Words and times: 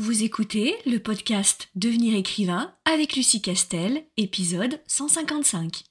Vous 0.00 0.22
écoutez 0.22 0.76
le 0.86 0.98
podcast 0.98 1.70
Devenir 1.74 2.14
écrivain 2.14 2.70
avec 2.84 3.16
Lucie 3.16 3.42
Castel, 3.42 4.04
épisode 4.16 4.80
155. 4.86 5.82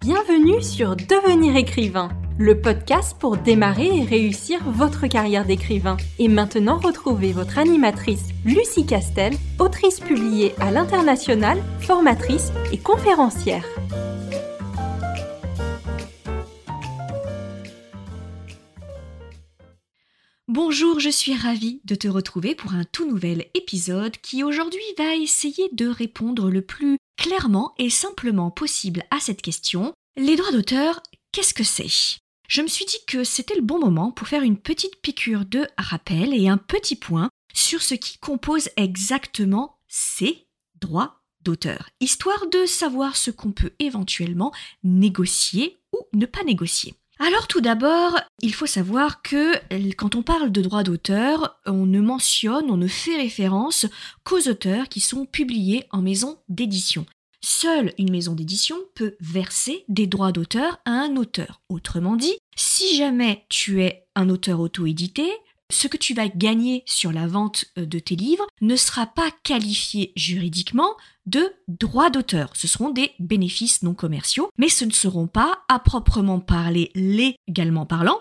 Bienvenue 0.00 0.62
sur 0.62 0.96
Devenir 0.96 1.56
écrivain, 1.56 2.08
le 2.38 2.58
podcast 2.58 3.18
pour 3.20 3.36
démarrer 3.36 3.98
et 3.98 4.04
réussir 4.04 4.60
votre 4.64 5.06
carrière 5.06 5.44
d'écrivain. 5.44 5.98
Et 6.18 6.28
maintenant, 6.28 6.78
retrouvez 6.78 7.32
votre 7.32 7.58
animatrice 7.58 8.30
Lucie 8.46 8.86
Castel, 8.86 9.34
autrice 9.58 10.00
publiée 10.00 10.54
à 10.58 10.70
l'international, 10.70 11.62
formatrice 11.80 12.50
et 12.72 12.78
conférencière. 12.78 13.66
Bonjour, 20.56 21.00
je 21.00 21.10
suis 21.10 21.34
ravie 21.34 21.80
de 21.84 21.96
te 21.96 22.06
retrouver 22.06 22.54
pour 22.54 22.74
un 22.74 22.84
tout 22.84 23.10
nouvel 23.10 23.46
épisode 23.54 24.16
qui 24.18 24.44
aujourd'hui 24.44 24.78
va 24.96 25.16
essayer 25.16 25.68
de 25.72 25.88
répondre 25.88 26.48
le 26.48 26.62
plus 26.62 26.96
clairement 27.16 27.74
et 27.76 27.90
simplement 27.90 28.52
possible 28.52 29.02
à 29.10 29.18
cette 29.18 29.42
question. 29.42 29.92
Les 30.16 30.36
droits 30.36 30.52
d'auteur, 30.52 31.02
qu'est-ce 31.32 31.54
que 31.54 31.64
c'est? 31.64 32.20
Je 32.48 32.62
me 32.62 32.68
suis 32.68 32.84
dit 32.84 33.00
que 33.08 33.24
c'était 33.24 33.56
le 33.56 33.62
bon 33.62 33.80
moment 33.80 34.12
pour 34.12 34.28
faire 34.28 34.44
une 34.44 34.56
petite 34.56 34.94
piqûre 35.02 35.44
de 35.44 35.66
rappel 35.76 36.32
et 36.32 36.48
un 36.48 36.56
petit 36.56 36.94
point 36.94 37.30
sur 37.52 37.82
ce 37.82 37.96
qui 37.96 38.18
compose 38.18 38.68
exactement 38.76 39.80
ces 39.88 40.46
droits 40.80 41.20
d'auteur, 41.40 41.88
histoire 41.98 42.46
de 42.46 42.64
savoir 42.64 43.16
ce 43.16 43.32
qu'on 43.32 43.50
peut 43.50 43.72
éventuellement 43.80 44.52
négocier 44.84 45.78
ou 45.92 45.98
ne 46.16 46.26
pas 46.26 46.44
négocier. 46.44 46.94
Alors 47.26 47.46
tout 47.46 47.62
d'abord, 47.62 48.20
il 48.42 48.52
faut 48.52 48.66
savoir 48.66 49.22
que 49.22 49.54
quand 49.94 50.14
on 50.14 50.22
parle 50.22 50.52
de 50.52 50.60
droits 50.60 50.82
d'auteur, 50.82 51.58
on 51.64 51.86
ne 51.86 52.00
mentionne, 52.00 52.70
on 52.70 52.76
ne 52.76 52.86
fait 52.86 53.16
référence 53.16 53.86
qu'aux 54.24 54.46
auteurs 54.46 54.90
qui 54.90 55.00
sont 55.00 55.24
publiés 55.24 55.86
en 55.90 56.02
maison 56.02 56.36
d'édition. 56.50 57.06
Seule 57.42 57.94
une 57.96 58.10
maison 58.10 58.34
d'édition 58.34 58.76
peut 58.94 59.16
verser 59.20 59.86
des 59.88 60.06
droits 60.06 60.32
d'auteur 60.32 60.80
à 60.84 60.90
un 60.90 61.16
auteur. 61.16 61.62
Autrement 61.70 62.16
dit, 62.16 62.36
si 62.56 62.94
jamais 62.94 63.46
tu 63.48 63.82
es 63.82 64.06
un 64.14 64.28
auteur 64.28 64.60
auto-édité, 64.60 65.26
ce 65.72 65.88
que 65.88 65.96
tu 65.96 66.12
vas 66.12 66.28
gagner 66.28 66.82
sur 66.84 67.10
la 67.10 67.26
vente 67.26 67.64
euh, 67.78 67.86
de 67.86 67.98
tes 67.98 68.16
livres 68.16 68.46
ne 68.60 68.76
sera 68.76 69.06
pas 69.06 69.30
qualifié 69.44 70.12
juridiquement 70.14 70.94
de 71.26 71.52
droits 71.68 72.10
d'auteur. 72.10 72.50
Ce 72.54 72.68
seront 72.68 72.90
des 72.90 73.12
bénéfices 73.18 73.82
non 73.82 73.94
commerciaux, 73.94 74.50
mais 74.58 74.68
ce 74.68 74.84
ne 74.84 74.92
seront 74.92 75.26
pas, 75.26 75.64
à 75.68 75.78
proprement 75.78 76.40
parler, 76.40 76.90
légalement 76.94 77.86
parlant, 77.86 78.18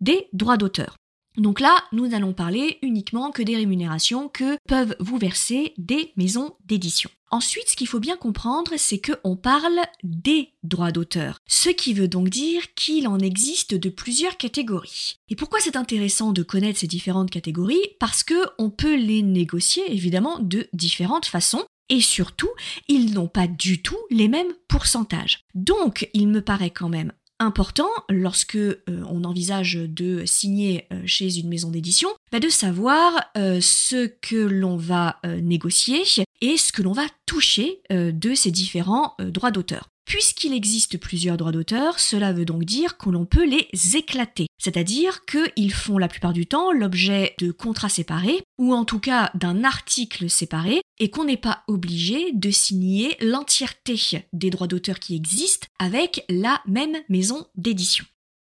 des 0.00 0.28
droits 0.32 0.56
d'auteur. 0.56 0.96
Donc 1.36 1.60
là, 1.60 1.76
nous 1.92 2.14
allons 2.14 2.32
parler 2.32 2.78
uniquement 2.80 3.30
que 3.30 3.42
des 3.42 3.56
rémunérations 3.56 4.28
que 4.28 4.56
peuvent 4.66 4.96
vous 5.00 5.18
verser 5.18 5.74
des 5.76 6.12
maisons 6.16 6.54
d'édition. 6.64 7.10
Ensuite, 7.30 7.68
ce 7.68 7.76
qu'il 7.76 7.88
faut 7.88 8.00
bien 8.00 8.16
comprendre, 8.16 8.72
c'est 8.76 9.00
qu'on 9.00 9.36
parle 9.36 9.80
des 10.04 10.52
droits 10.62 10.92
d'auteur, 10.92 11.38
ce 11.48 11.68
qui 11.68 11.92
veut 11.92 12.08
donc 12.08 12.28
dire 12.28 12.72
qu'il 12.74 13.08
en 13.08 13.18
existe 13.18 13.74
de 13.74 13.88
plusieurs 13.88 14.36
catégories. 14.36 15.16
Et 15.28 15.36
pourquoi 15.36 15.58
c'est 15.60 15.76
intéressant 15.76 16.32
de 16.32 16.44
connaître 16.44 16.78
ces 16.78 16.86
différentes 16.86 17.30
catégories? 17.30 17.82
Parce 17.98 18.22
que 18.22 18.46
on 18.58 18.70
peut 18.70 18.96
les 18.96 19.22
négocier 19.22 19.82
évidemment 19.92 20.38
de 20.38 20.68
différentes 20.72 21.26
façons. 21.26 21.64
Et 21.88 22.00
surtout, 22.00 22.50
ils 22.88 23.14
n'ont 23.14 23.28
pas 23.28 23.46
du 23.46 23.82
tout 23.82 23.98
les 24.10 24.28
mêmes 24.28 24.52
pourcentages. 24.68 25.44
Donc, 25.54 26.08
il 26.14 26.28
me 26.28 26.40
paraît 26.40 26.70
quand 26.70 26.88
même 26.88 27.12
important 27.38 27.88
lorsque 28.08 28.56
euh, 28.56 28.78
on 28.88 29.24
envisage 29.24 29.74
de 29.74 30.24
signer 30.24 30.86
euh, 30.92 31.02
chez 31.06 31.38
une 31.38 31.48
maison 31.48 31.70
d'édition, 31.70 32.08
bah, 32.32 32.40
de 32.40 32.48
savoir 32.48 33.12
euh, 33.36 33.60
ce 33.60 34.06
que 34.06 34.36
l'on 34.36 34.76
va 34.76 35.20
négocier 35.24 36.02
et 36.40 36.56
ce 36.56 36.72
que 36.72 36.82
l'on 36.82 36.92
va 36.92 37.06
toucher 37.26 37.80
de 37.90 38.34
ces 38.34 38.50
différents 38.50 39.16
droits 39.18 39.50
d'auteur. 39.50 39.88
Puisqu'il 40.06 40.54
existe 40.54 40.98
plusieurs 40.98 41.36
droits 41.36 41.50
d'auteur, 41.50 41.98
cela 41.98 42.32
veut 42.32 42.44
donc 42.44 42.64
dire 42.64 42.96
que 42.96 43.10
l'on 43.10 43.26
peut 43.26 43.44
les 43.44 43.68
éclater, 43.96 44.46
c'est-à-dire 44.56 45.24
qu'ils 45.26 45.74
font 45.74 45.98
la 45.98 46.06
plupart 46.06 46.32
du 46.32 46.46
temps 46.46 46.70
l'objet 46.70 47.34
de 47.40 47.50
contrats 47.50 47.88
séparés, 47.88 48.40
ou 48.56 48.72
en 48.72 48.84
tout 48.84 49.00
cas 49.00 49.32
d'un 49.34 49.64
article 49.64 50.30
séparé, 50.30 50.80
et 51.00 51.10
qu'on 51.10 51.24
n'est 51.24 51.36
pas 51.36 51.64
obligé 51.66 52.30
de 52.32 52.50
signer 52.52 53.16
l'entièreté 53.20 53.96
des 54.32 54.50
droits 54.50 54.68
d'auteur 54.68 55.00
qui 55.00 55.16
existent 55.16 55.66
avec 55.80 56.24
la 56.28 56.62
même 56.66 56.96
maison 57.08 57.44
d'édition. 57.56 58.04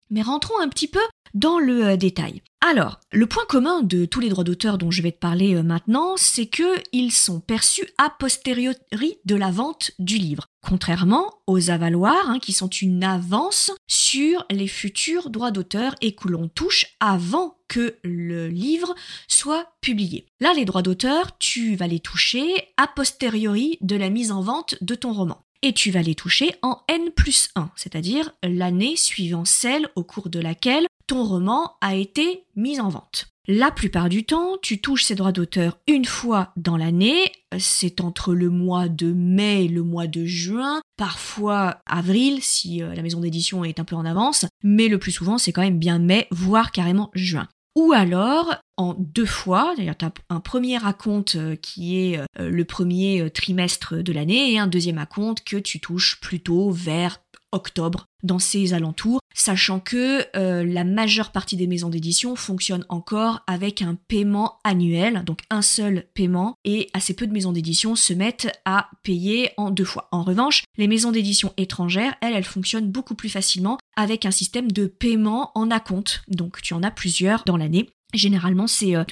Mais 0.10 0.24
rentrons 0.24 0.60
un 0.60 0.70
petit 0.70 0.88
peu 0.88 1.00
dans 1.34 1.60
le 1.60 1.86
euh, 1.86 1.98
détail. 1.98 2.42
Alors, 2.66 3.00
le 3.12 3.28
point 3.28 3.44
commun 3.50 3.82
de 3.82 4.06
tous 4.06 4.22
les 4.22 4.30
droits 4.30 4.46
d'auteur 4.46 4.78
dont 4.78 4.90
je 4.90 5.02
vais 5.02 5.12
te 5.12 5.20
parler 5.20 5.56
euh, 5.56 5.64
maintenant, 5.64 6.14
c'est 6.16 6.46
qu'ils 6.46 7.12
sont 7.12 7.42
perçus 7.42 7.88
a 7.98 8.10
posteriori 8.10 9.18
de 9.26 9.36
la 9.36 9.52
vente 9.52 9.92
du 10.00 10.18
livre, 10.18 10.48
contrairement 10.62 11.42
aux 11.46 11.70
avaloirs, 11.70 12.30
hein, 12.30 12.40
qui 12.40 12.54
sont 12.54 12.70
une 12.70 13.04
avance 13.04 13.72
sur 13.88 14.46
les 14.50 14.68
futurs 14.68 15.30
droits 15.30 15.52
d'auteur 15.52 15.96
et 16.02 16.16
que 16.16 16.30
l'on 16.30 16.48
touche 16.48 16.86
avant 17.00 17.58
que 17.68 17.98
le 18.04 18.48
livre 18.48 18.96
soit 19.28 19.74
publié. 19.82 20.28
Là, 20.40 20.54
les 20.54 20.66
droits 20.66 20.84
d'auteur, 20.84 21.38
tu 21.40 21.76
vas 21.76 21.88
les 21.88 22.00
toucher 22.00 22.70
a 22.78 22.88
posteriori 22.88 23.78
de 23.82 23.96
la 23.96 24.10
mise 24.10 24.32
en 24.32 24.42
vente 24.42 24.76
de 24.82 24.96
ton 24.96 25.12
roman 25.12 25.40
et 25.64 25.74
tu 25.74 25.92
vas 25.92 26.02
les 26.02 26.14
toucher 26.14 26.54
en 26.62 26.82
N 26.90 27.10
plus 27.12 27.50
1, 27.56 27.72
c'est-à-dire 27.76 28.32
l'année 28.44 28.98
suivant 28.98 29.46
celle 29.46 29.88
au 29.96 30.04
cours 30.04 30.30
de 30.30 30.40
laquelle 30.40 30.86
ton 31.08 31.24
roman 31.24 31.74
a 31.82 31.96
été 31.96 32.46
mis 32.56 32.80
en 32.80 32.90
vente. 32.90 33.34
La 33.48 33.72
plupart 33.72 34.08
du 34.08 34.24
temps, 34.24 34.56
tu 34.62 34.80
touches 34.80 35.04
ces 35.04 35.16
droits 35.16 35.34
d'auteur 35.34 35.78
une 35.88 36.06
fois 36.06 36.54
dans 36.56 36.78
l'année, 36.78 37.30
c'est 37.60 38.00
entre 38.00 38.34
le 38.34 38.50
mois 38.50 38.88
de 38.88 39.12
mai 39.12 39.66
et 39.66 39.68
le 39.68 39.84
mois 39.84 40.08
de 40.08 40.24
juin, 40.24 40.82
parfois 40.96 41.82
avril 41.86 42.42
si 42.42 42.82
euh, 42.82 42.96
la 42.96 43.02
maison 43.02 43.20
d'édition 43.20 43.66
est 43.66 43.82
un 43.82 43.84
peu 43.84 43.98
en 43.98 44.06
avance, 44.06 44.46
mais 44.64 44.88
le 44.88 44.98
plus 44.98 45.12
souvent 45.12 45.38
c'est 45.38 45.52
quand 45.52 45.62
même 45.62 45.78
bien 45.78 46.00
mai, 46.00 46.28
voire 46.32 46.72
carrément 46.72 47.12
juin. 47.16 47.50
Ou 47.76 47.92
alors 47.92 48.56
en 48.78 48.96
deux 48.98 49.26
fois, 49.26 49.74
d'ailleurs 49.76 49.98
tu 49.98 50.06
as 50.06 50.14
un 50.30 50.40
premier 50.40 50.82
acompte 50.86 51.36
euh, 51.36 51.58
qui 51.58 52.00
est 52.00 52.20
euh, 52.20 52.50
le 52.50 52.64
premier 52.64 53.30
trimestre 53.30 54.02
de 54.02 54.14
l'année 54.14 54.54
et 54.54 54.60
un 54.60 54.68
deuxième 54.68 55.00
acompte 55.00 55.44
que 55.44 55.58
tu 55.58 55.82
touches 55.82 56.22
plutôt 56.22 56.72
vers 56.72 57.20
octobre 57.54 58.06
dans 58.24 58.40
ces 58.40 58.74
alentours, 58.74 59.20
sachant 59.34 59.80
que 59.80 60.26
la 60.34 60.84
majeure 60.84 61.32
partie 61.32 61.58
des 61.58 61.68
maisons 61.68 61.90
d'édition 61.90 62.36
fonctionnent 62.36 62.86
encore 62.90 63.42
avec 63.48 63.82
un 63.82 63.96
paiement 64.08 64.60
annuel, 64.64 65.24
donc 65.26 65.42
un 65.50 65.62
seul 65.62 66.06
paiement, 66.14 66.56
et 66.64 66.90
assez 66.94 67.14
peu 67.14 67.28
de 67.28 67.34
maisons 67.34 67.52
d'édition 67.52 67.96
se 67.96 68.14
mettent 68.14 68.52
à 68.66 68.90
payer 69.04 69.52
en 69.58 69.72
deux 69.72 69.86
fois. 69.86 70.08
En 70.12 70.24
revanche, 70.24 70.64
les 70.78 70.88
maisons 70.88 71.12
d'édition 71.12 71.54
étrangères, 71.58 72.16
elles, 72.22 72.34
elles 72.34 72.44
fonctionnent 72.44 72.92
beaucoup 72.92 73.16
plus 73.16 73.30
facilement 73.30 73.78
avec 73.96 74.26
un 74.26 74.32
système 74.32 74.72
de 74.72 74.86
paiement 74.86 75.52
en 75.56 75.70
acompte, 75.70 76.24
donc 76.28 76.62
tu 76.62 76.74
en 76.74 76.84
as 76.84 76.92
plusieurs 76.92 77.44
dans 77.46 77.58
l'année. 77.58 77.90
Généralement, 78.14 78.68
c'est 78.68 78.96
euh, 78.96 79.04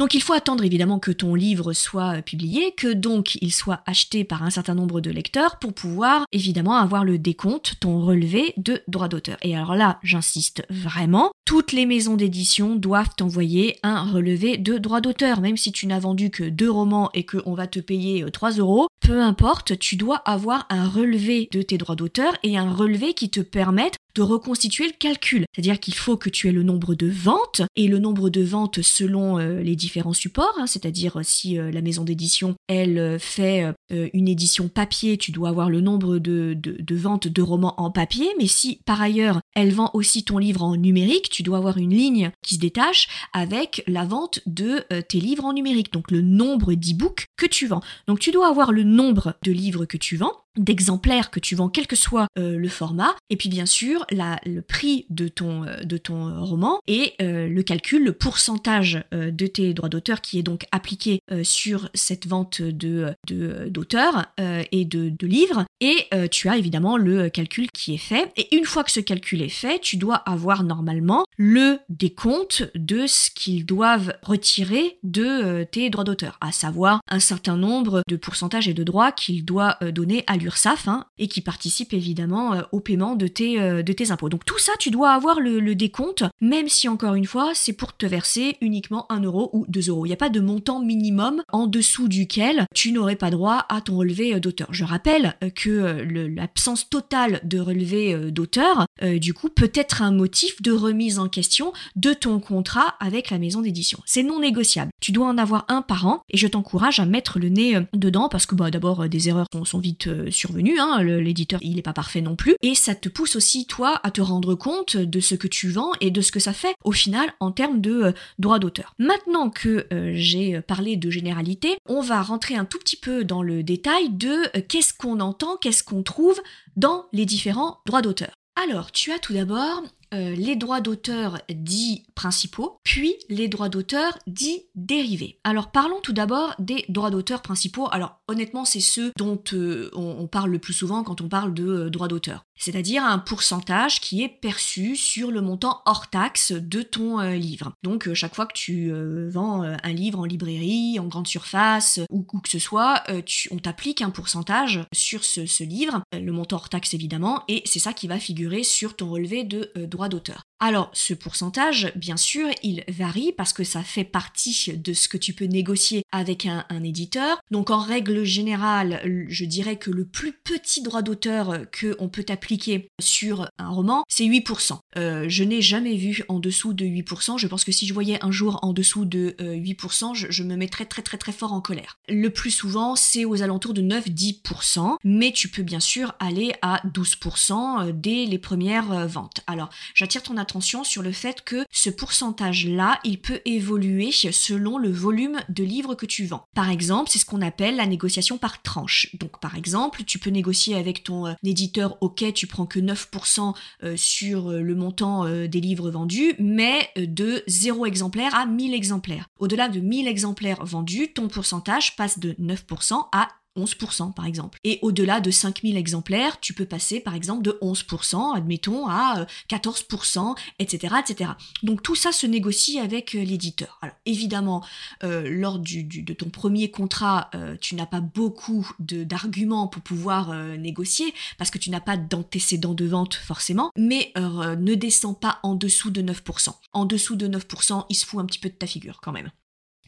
donc 0.00 0.14
il 0.14 0.22
faut 0.22 0.32
attendre 0.32 0.64
évidemment 0.64 0.98
que 0.98 1.10
ton 1.10 1.34
livre 1.34 1.74
soit 1.74 2.16
euh, 2.16 2.22
publié, 2.22 2.72
que 2.74 2.90
donc 2.90 3.34
il 3.42 3.52
soit 3.52 3.82
acheté 3.84 4.24
par 4.24 4.42
un 4.42 4.48
certain 4.48 4.74
nombre 4.74 5.02
de 5.02 5.10
lecteurs 5.10 5.58
pour 5.58 5.74
pouvoir 5.74 6.24
évidemment 6.32 6.76
avoir 6.76 7.04
le 7.04 7.18
décompte, 7.18 7.74
ton 7.80 8.00
relevé 8.00 8.54
de 8.56 8.80
droits 8.88 9.08
d'auteur. 9.08 9.36
Et 9.42 9.54
alors 9.54 9.74
là, 9.74 9.98
j'insiste 10.02 10.64
vraiment, 10.70 11.32
toutes 11.44 11.72
les 11.72 11.84
maisons 11.84 12.16
d'édition 12.16 12.76
doivent 12.76 13.14
t'envoyer 13.14 13.76
un 13.82 14.10
relevé 14.10 14.56
de 14.56 14.78
droits 14.78 15.02
d'auteur, 15.02 15.42
même 15.42 15.58
si 15.58 15.70
tu 15.70 15.86
n'as 15.86 15.98
vendu 15.98 16.30
que 16.30 16.44
deux 16.44 16.70
romans 16.70 17.10
et 17.12 17.26
qu'on 17.26 17.52
va 17.52 17.66
te 17.66 17.78
payer 17.78 18.24
3 18.32 18.52
euh, 18.52 18.60
euros, 18.62 18.88
peu 19.00 19.20
importe, 19.20 19.78
tu 19.78 19.96
dois 19.96 20.16
avoir 20.16 20.64
un 20.70 20.88
relevé 20.88 21.50
de 21.52 21.60
tes 21.60 21.76
droits 21.76 21.96
d'auteur 21.96 22.32
et 22.42 22.56
un 22.56 22.72
relevé 22.72 23.12
qui 23.12 23.28
te 23.28 23.40
permette 23.40 23.96
de 24.14 24.22
reconstituer 24.22 24.86
le 24.86 24.92
calcul. 24.98 25.44
C'est-à-dire 25.52 25.78
qu'il 25.78 25.94
faut 25.94 26.16
que 26.16 26.30
tu 26.30 26.48
aies 26.48 26.52
le 26.52 26.62
nombre 26.62 26.94
de 26.94 27.08
ventes 27.08 27.62
et 27.76 27.88
le 27.88 27.98
nombre 27.98 28.30
de 28.30 28.42
ventes 28.42 28.82
selon 28.82 29.38
euh, 29.38 29.60
les 29.60 29.76
différents 29.76 29.89
supports, 30.12 30.54
hein. 30.58 30.66
c'est-à-dire 30.66 31.18
euh, 31.18 31.22
si 31.22 31.58
euh, 31.58 31.70
la 31.70 31.82
maison 31.82 32.04
d'édition, 32.04 32.54
elle 32.68 33.18
fait 33.18 33.64
une 33.90 34.28
édition 34.28 34.68
papier, 34.68 35.16
tu 35.16 35.32
dois 35.32 35.48
avoir 35.48 35.68
le 35.68 35.80
nombre 35.80 36.18
de, 36.18 36.54
de, 36.54 36.96
ventes 36.96 37.26
de 37.28 37.42
romans 37.42 37.74
en 37.78 37.90
papier, 37.90 38.28
mais 38.38 38.46
si 38.46 38.80
par 38.86 39.00
ailleurs 39.02 39.40
elle 39.54 39.72
vend 39.72 39.90
aussi 39.94 40.24
ton 40.24 40.38
livre 40.38 40.62
en 40.62 40.76
numérique, 40.76 41.28
tu 41.30 41.42
dois 41.42 41.58
avoir 41.58 41.78
une 41.78 41.94
ligne 41.94 42.30
qui 42.42 42.54
se 42.54 42.60
détache 42.60 43.08
avec 43.32 43.82
la 43.86 44.04
vente 44.04 44.40
de 44.46 44.84
tes 45.08 45.18
livres 45.18 45.44
en 45.44 45.52
numérique, 45.52 45.92
donc 45.92 46.10
le 46.10 46.20
nombre 46.20 46.74
d'e-books 46.74 47.26
que 47.36 47.46
tu 47.46 47.66
vends. 47.66 47.82
Donc 48.06 48.20
tu 48.20 48.30
dois 48.30 48.48
avoir 48.48 48.72
le 48.72 48.84
nombre 48.84 49.34
de 49.42 49.52
livres 49.52 49.84
que 49.84 49.96
tu 49.96 50.16
vends 50.16 50.34
d'exemplaires 50.58 51.30
que 51.30 51.40
tu 51.40 51.54
vends, 51.54 51.68
quel 51.68 51.86
que 51.86 51.96
soit 51.96 52.26
euh, 52.38 52.56
le 52.56 52.68
format, 52.68 53.14
et 53.30 53.36
puis 53.36 53.48
bien 53.48 53.66
sûr 53.66 54.04
le 54.10 54.60
prix 54.60 55.06
de 55.10 55.28
ton, 55.28 55.64
euh, 55.64 55.76
de 55.82 55.96
ton 55.96 56.44
roman 56.44 56.80
et 56.86 57.14
euh, 57.22 57.48
le 57.48 57.62
calcul, 57.62 58.04
le 58.04 58.12
pourcentage 58.12 59.04
de 59.12 59.46
tes 59.46 59.74
droits 59.74 59.88
d'auteur 59.88 60.20
qui 60.20 60.38
est 60.38 60.42
donc 60.42 60.66
appliqué 60.72 61.20
sur 61.42 61.88
cette 61.94 62.26
vente 62.26 62.62
de 62.62 63.14
d'auteurs 63.26 64.26
et 64.38 64.84
de, 64.84 65.08
de, 65.08 65.26
livres. 65.26 65.64
Et 65.80 66.08
tu 66.30 66.48
as 66.48 66.56
évidemment 66.56 66.96
le 66.96 67.28
calcul 67.28 67.68
qui 67.72 67.94
est 67.94 67.98
fait. 67.98 68.30
Et 68.36 68.54
une 68.56 68.64
fois 68.64 68.84
que 68.84 68.90
ce 68.90 69.00
calcul 69.00 69.42
est 69.42 69.48
fait, 69.48 69.78
tu 69.80 69.96
dois 69.96 70.16
avoir 70.16 70.64
normalement 70.64 71.24
le 71.36 71.78
décompte 71.88 72.70
de 72.74 73.06
ce 73.06 73.30
qu'ils 73.30 73.64
doivent 73.66 74.14
retirer 74.22 74.98
de 75.02 75.64
tes 75.64 75.90
droits 75.90 76.04
d'auteur, 76.04 76.38
à 76.40 76.52
savoir 76.52 77.00
un 77.08 77.20
certain 77.20 77.56
nombre 77.56 78.02
de 78.08 78.16
pourcentages 78.16 78.68
et 78.68 78.74
de 78.74 78.84
droits 78.84 79.12
qu'ils 79.12 79.44
doivent 79.44 79.92
donner 79.92 80.24
à 80.26 80.36
l'URSSAF 80.40 80.88
hein, 80.88 81.06
et 81.18 81.28
qui 81.28 81.40
participe 81.40 81.92
évidemment 81.92 82.54
euh, 82.54 82.62
au 82.72 82.80
paiement 82.80 83.16
de 83.16 83.26
tes, 83.26 83.60
euh, 83.60 83.82
de 83.82 83.92
tes 83.92 84.10
impôts. 84.10 84.28
Donc 84.28 84.44
tout 84.44 84.58
ça, 84.58 84.72
tu 84.78 84.90
dois 84.90 85.10
avoir 85.10 85.40
le, 85.40 85.60
décompte, 85.74 86.24
même 86.40 86.68
si 86.68 86.88
encore 86.88 87.14
une 87.14 87.26
fois, 87.26 87.52
c'est 87.54 87.72
pour 87.72 87.96
te 87.96 88.04
verser 88.04 88.56
uniquement 88.60 89.06
1 89.10 89.20
euro 89.20 89.50
ou 89.52 89.64
2 89.68 89.88
euros. 89.88 90.04
Il 90.04 90.08
n'y 90.08 90.14
a 90.14 90.18
pas 90.18 90.28
de 90.28 90.40
montant 90.40 90.80
minimum 90.80 91.42
en 91.52 91.66
dessous 91.66 92.08
duquel 92.08 92.66
tu 92.74 92.92
n'aurais 92.92 93.16
pas 93.16 93.30
droit 93.30 93.66
à 93.68 93.80
ton 93.80 93.96
relevé 93.96 94.34
euh, 94.34 94.40
d'auteur. 94.40 94.68
Je 94.70 94.84
rappelle 94.84 95.34
que 95.54 96.02
l'absence 96.02 96.88
totale 96.88 97.40
de 97.44 97.60
relevé 97.60 98.30
d'auteur, 98.30 98.86
du 99.02 99.34
coup, 99.34 99.48
peut 99.48 99.70
être 99.74 100.02
un 100.02 100.10
motif 100.10 100.60
de 100.62 100.72
remise 100.72 101.18
en 101.18 101.28
question 101.28 101.72
de 101.96 102.12
ton 102.12 102.40
contrat 102.40 102.94
avec 103.00 103.30
la 103.30 103.38
maison 103.38 103.60
d'édition. 103.60 104.00
C'est 104.06 104.22
non 104.22 104.40
négociable. 104.40 104.90
Tu 105.00 105.12
dois 105.12 105.26
en 105.26 105.38
avoir 105.38 105.64
un 105.68 105.82
par 105.82 106.06
an 106.06 106.22
et 106.30 106.36
je 106.36 106.46
t'encourage 106.46 107.00
à 107.00 107.06
mettre 107.06 107.38
le 107.38 107.48
nez 107.48 107.78
dedans 107.92 108.28
parce 108.28 108.46
que 108.46 108.54
bah, 108.54 108.70
d'abord 108.70 109.08
des 109.08 109.28
erreurs 109.28 109.46
sont 109.64 109.78
vite 109.78 110.08
survenu, 110.30 110.78
hein, 110.78 111.02
l'éditeur 111.02 111.60
il 111.62 111.76
n'est 111.76 111.82
pas 111.82 111.92
parfait 111.92 112.20
non 112.20 112.36
plus, 112.36 112.54
et 112.62 112.74
ça 112.74 112.94
te 112.94 113.08
pousse 113.08 113.36
aussi 113.36 113.66
toi 113.66 114.00
à 114.02 114.10
te 114.10 114.20
rendre 114.20 114.54
compte 114.54 114.96
de 114.96 115.20
ce 115.20 115.34
que 115.34 115.48
tu 115.48 115.68
vends 115.68 115.92
et 116.00 116.10
de 116.10 116.20
ce 116.20 116.32
que 116.32 116.40
ça 116.40 116.52
fait 116.52 116.74
au 116.84 116.92
final 116.92 117.32
en 117.40 117.50
termes 117.50 117.80
de 117.80 118.02
euh, 118.02 118.12
droit 118.38 118.58
d'auteur. 118.58 118.94
Maintenant 118.98 119.50
que 119.50 119.86
euh, 119.92 120.12
j'ai 120.14 120.60
parlé 120.60 120.96
de 120.96 121.10
généralité, 121.10 121.76
on 121.88 122.00
va 122.00 122.22
rentrer 122.22 122.56
un 122.56 122.64
tout 122.64 122.78
petit 122.78 122.96
peu 122.96 123.24
dans 123.24 123.42
le 123.42 123.62
détail 123.62 124.10
de 124.10 124.56
euh, 124.56 124.62
qu'est-ce 124.66 124.94
qu'on 124.94 125.20
entend, 125.20 125.56
qu'est-ce 125.56 125.84
qu'on 125.84 126.02
trouve 126.02 126.40
dans 126.76 127.06
les 127.12 127.26
différents 127.26 127.78
droits 127.86 128.02
d'auteur. 128.02 128.30
Alors, 128.62 128.92
tu 128.92 129.12
as 129.12 129.18
tout 129.18 129.32
d'abord 129.32 129.82
euh, 130.12 130.34
les 130.34 130.56
droits 130.56 130.80
d'auteur 130.80 131.38
dits 131.48 132.04
principaux, 132.14 132.78
puis 132.82 133.14
les 133.28 133.48
droits 133.48 133.68
d'auteur 133.68 134.18
dits 134.26 134.64
dérivés. 134.74 135.38
Alors 135.44 135.70
parlons 135.70 136.00
tout 136.00 136.12
d'abord 136.12 136.54
des 136.58 136.84
droits 136.88 137.10
d'auteur 137.10 137.42
principaux. 137.42 137.88
Alors 137.92 138.20
honnêtement, 138.26 138.64
c'est 138.64 138.80
ceux 138.80 139.12
dont 139.16 139.40
euh, 139.52 139.88
on, 139.94 140.26
parle 140.26 140.50
le 140.50 140.58
plus 140.58 140.72
souvent 140.72 141.04
quand 141.04 141.20
on 141.20 141.28
parle 141.28 141.54
de 141.54 141.66
euh, 141.66 141.90
droits 141.90 142.08
d'auteur. 142.08 142.44
C'est-à-dire 142.60 143.02
un 143.04 143.18
pourcentage 143.18 144.00
qui 144.00 144.22
est 144.22 144.28
perçu 144.28 144.94
sur 144.94 145.30
le 145.30 145.40
montant 145.40 145.82
hors 145.86 146.10
taxe 146.10 146.52
de 146.52 146.82
ton 146.82 147.20
livre. 147.30 147.72
Donc 147.82 148.12
chaque 148.12 148.34
fois 148.34 148.46
que 148.46 148.52
tu 148.52 148.92
vends 149.30 149.62
un 149.62 149.92
livre 149.92 150.20
en 150.20 150.24
librairie, 150.24 150.98
en 150.98 151.06
grande 151.06 151.26
surface 151.26 152.00
ou 152.10 152.26
où 152.32 152.40
que 152.40 152.50
ce 152.50 152.58
soit, 152.58 153.02
on 153.50 153.58
t'applique 153.58 154.02
un 154.02 154.10
pourcentage 154.10 154.80
sur 154.92 155.24
ce, 155.24 155.46
ce 155.46 155.64
livre, 155.64 156.02
le 156.12 156.32
montant 156.32 156.56
hors 156.56 156.68
taxe 156.68 156.94
évidemment, 156.94 157.44
et 157.48 157.62
c'est 157.64 157.78
ça 157.78 157.92
qui 157.92 158.08
va 158.08 158.18
figurer 158.18 158.62
sur 158.62 158.94
ton 158.94 159.08
relevé 159.08 159.42
de 159.44 159.72
droits 159.86 160.08
d'auteur. 160.08 160.42
Alors, 160.62 160.90
ce 160.92 161.14
pourcentage, 161.14 161.90
bien 161.96 162.18
sûr, 162.18 162.50
il 162.62 162.84
varie 162.86 163.32
parce 163.32 163.54
que 163.54 163.64
ça 163.64 163.82
fait 163.82 164.04
partie 164.04 164.74
de 164.76 164.92
ce 164.92 165.08
que 165.08 165.16
tu 165.16 165.32
peux 165.32 165.46
négocier 165.46 166.02
avec 166.12 166.44
un, 166.44 166.64
éditeur. 166.84 167.40
Donc, 167.50 167.70
en 167.70 167.80
règle 167.80 168.24
générale, 168.24 169.00
je 169.28 169.44
dirais 169.46 169.76
que 169.76 169.90
le 169.90 170.04
plus 170.04 170.32
petit 170.32 170.82
droit 170.82 171.00
d'auteur 171.00 171.60
qu'on 171.72 172.08
peut 172.08 172.26
appliquer 172.28 172.88
sur 173.00 173.48
un 173.58 173.68
roman, 173.70 174.04
c'est 174.06 174.24
8%. 174.24 174.78
Euh, 174.98 175.24
je 175.28 175.44
n'ai 175.44 175.62
jamais 175.62 175.96
vu 175.96 176.24
en 176.28 176.38
dessous 176.38 176.74
de 176.74 176.84
8%. 176.84 177.38
Je 177.38 177.46
pense 177.46 177.64
que 177.64 177.72
si 177.72 177.86
je 177.86 177.94
voyais 177.94 178.22
un 178.22 178.30
jour 178.30 178.58
en 178.60 178.74
dessous 178.74 179.06
de 179.06 179.34
8%, 179.38 180.10
euh, 180.10 180.14
je, 180.14 180.26
je, 180.30 180.42
me 180.42 180.56
mettrais 180.56 180.84
très 180.84 181.02
très 181.02 181.16
très 181.16 181.32
fort 181.32 181.54
en 181.54 181.62
colère. 181.62 181.96
Le 182.08 182.28
plus 182.28 182.50
souvent, 182.50 182.96
c'est 182.96 183.24
aux 183.24 183.42
alentours 183.42 183.72
de 183.72 183.82
9-10%, 183.82 184.96
mais 185.04 185.32
tu 185.32 185.48
peux 185.48 185.62
bien 185.62 185.80
sûr 185.80 186.14
aller 186.18 186.52
à 186.60 186.82
12% 186.86 187.88
euh, 187.88 187.92
dès 187.94 188.26
les 188.26 188.38
premières 188.38 189.08
ventes. 189.08 189.40
Alors, 189.46 189.70
j'attire 189.94 190.22
ton 190.22 190.36
attention 190.36 190.49
sur 190.60 191.02
le 191.02 191.12
fait 191.12 191.42
que 191.42 191.64
ce 191.70 191.90
pourcentage-là, 191.90 192.98
il 193.04 193.20
peut 193.20 193.40
évoluer 193.44 194.10
selon 194.10 194.78
le 194.78 194.90
volume 194.90 195.38
de 195.48 195.62
livres 195.62 195.94
que 195.94 196.06
tu 196.06 196.26
vends. 196.26 196.44
Par 196.54 196.70
exemple, 196.70 197.08
c'est 197.10 197.18
ce 197.18 197.24
qu'on 197.24 197.40
appelle 197.40 197.76
la 197.76 197.86
négociation 197.86 198.36
par 198.36 198.60
tranche. 198.62 199.14
Donc 199.14 199.38
par 199.40 199.56
exemple, 199.56 200.02
tu 200.04 200.18
peux 200.18 200.30
négocier 200.30 200.74
avec 200.74 201.04
ton 201.04 201.28
euh, 201.28 201.32
éditeur, 201.44 201.96
ok, 202.00 202.32
tu 202.32 202.46
prends 202.48 202.66
que 202.66 202.80
9% 202.80 203.54
euh, 203.84 203.96
sur 203.96 204.50
euh, 204.50 204.60
le 204.60 204.74
montant 204.74 205.24
des 205.46 205.60
livres 205.60 205.90
vendus, 205.90 206.34
mais 206.38 206.90
de 206.96 207.42
0 207.46 207.86
exemplaires 207.86 208.34
à 208.34 208.46
1000 208.46 208.74
exemplaires. 208.74 209.26
Au-delà 209.38 209.68
de 209.68 209.80
1000 209.80 210.08
exemplaires 210.08 210.64
vendus, 210.64 211.12
ton 211.12 211.28
pourcentage 211.28 211.96
passe 211.96 212.18
de 212.18 212.32
9% 212.32 213.08
à 213.12 213.28
11% 213.64 214.14
par 214.14 214.26
exemple. 214.26 214.58
Et 214.64 214.78
au-delà 214.82 215.20
de 215.20 215.30
5000 215.30 215.76
exemplaires, 215.76 216.40
tu 216.40 216.54
peux 216.54 216.66
passer 216.66 217.00
par 217.00 217.14
exemple 217.14 217.42
de 217.42 217.58
11%, 217.62 218.36
admettons, 218.36 218.88
à 218.88 219.26
14%, 219.48 220.36
etc. 220.58 220.94
etc. 221.00 221.30
Donc 221.62 221.82
tout 221.82 221.94
ça 221.94 222.12
se 222.12 222.26
négocie 222.26 222.78
avec 222.78 223.14
euh, 223.14 223.22
l'éditeur. 223.22 223.78
Alors 223.82 223.96
évidemment, 224.06 224.64
euh, 225.04 225.28
lors 225.28 225.58
de 225.58 226.12
ton 226.12 226.30
premier 226.30 226.70
contrat, 226.70 227.30
euh, 227.34 227.56
tu 227.60 227.74
n'as 227.74 227.86
pas 227.86 228.00
beaucoup 228.00 228.68
d'arguments 228.78 229.68
pour 229.68 229.82
pouvoir 229.82 230.34
négocier, 230.56 231.14
parce 231.38 231.50
que 231.50 231.58
tu 231.58 231.70
n'as 231.70 231.80
pas 231.80 231.96
d'antécédent 231.96 232.74
de 232.74 232.86
vente 232.86 233.14
forcément, 233.14 233.70
mais 233.76 234.12
ne 234.16 234.74
descends 234.74 235.14
pas 235.14 235.38
en 235.42 235.54
dessous 235.54 235.90
de 235.90 236.02
9%. 236.02 236.54
En 236.72 236.84
dessous 236.84 237.16
de 237.16 237.28
9%, 237.28 237.86
il 237.88 237.94
se 237.94 238.06
fout 238.06 238.20
un 238.20 238.26
petit 238.26 238.38
peu 238.38 238.48
de 238.48 238.54
ta 238.54 238.66
figure 238.66 239.00
quand 239.00 239.12
même. 239.12 239.30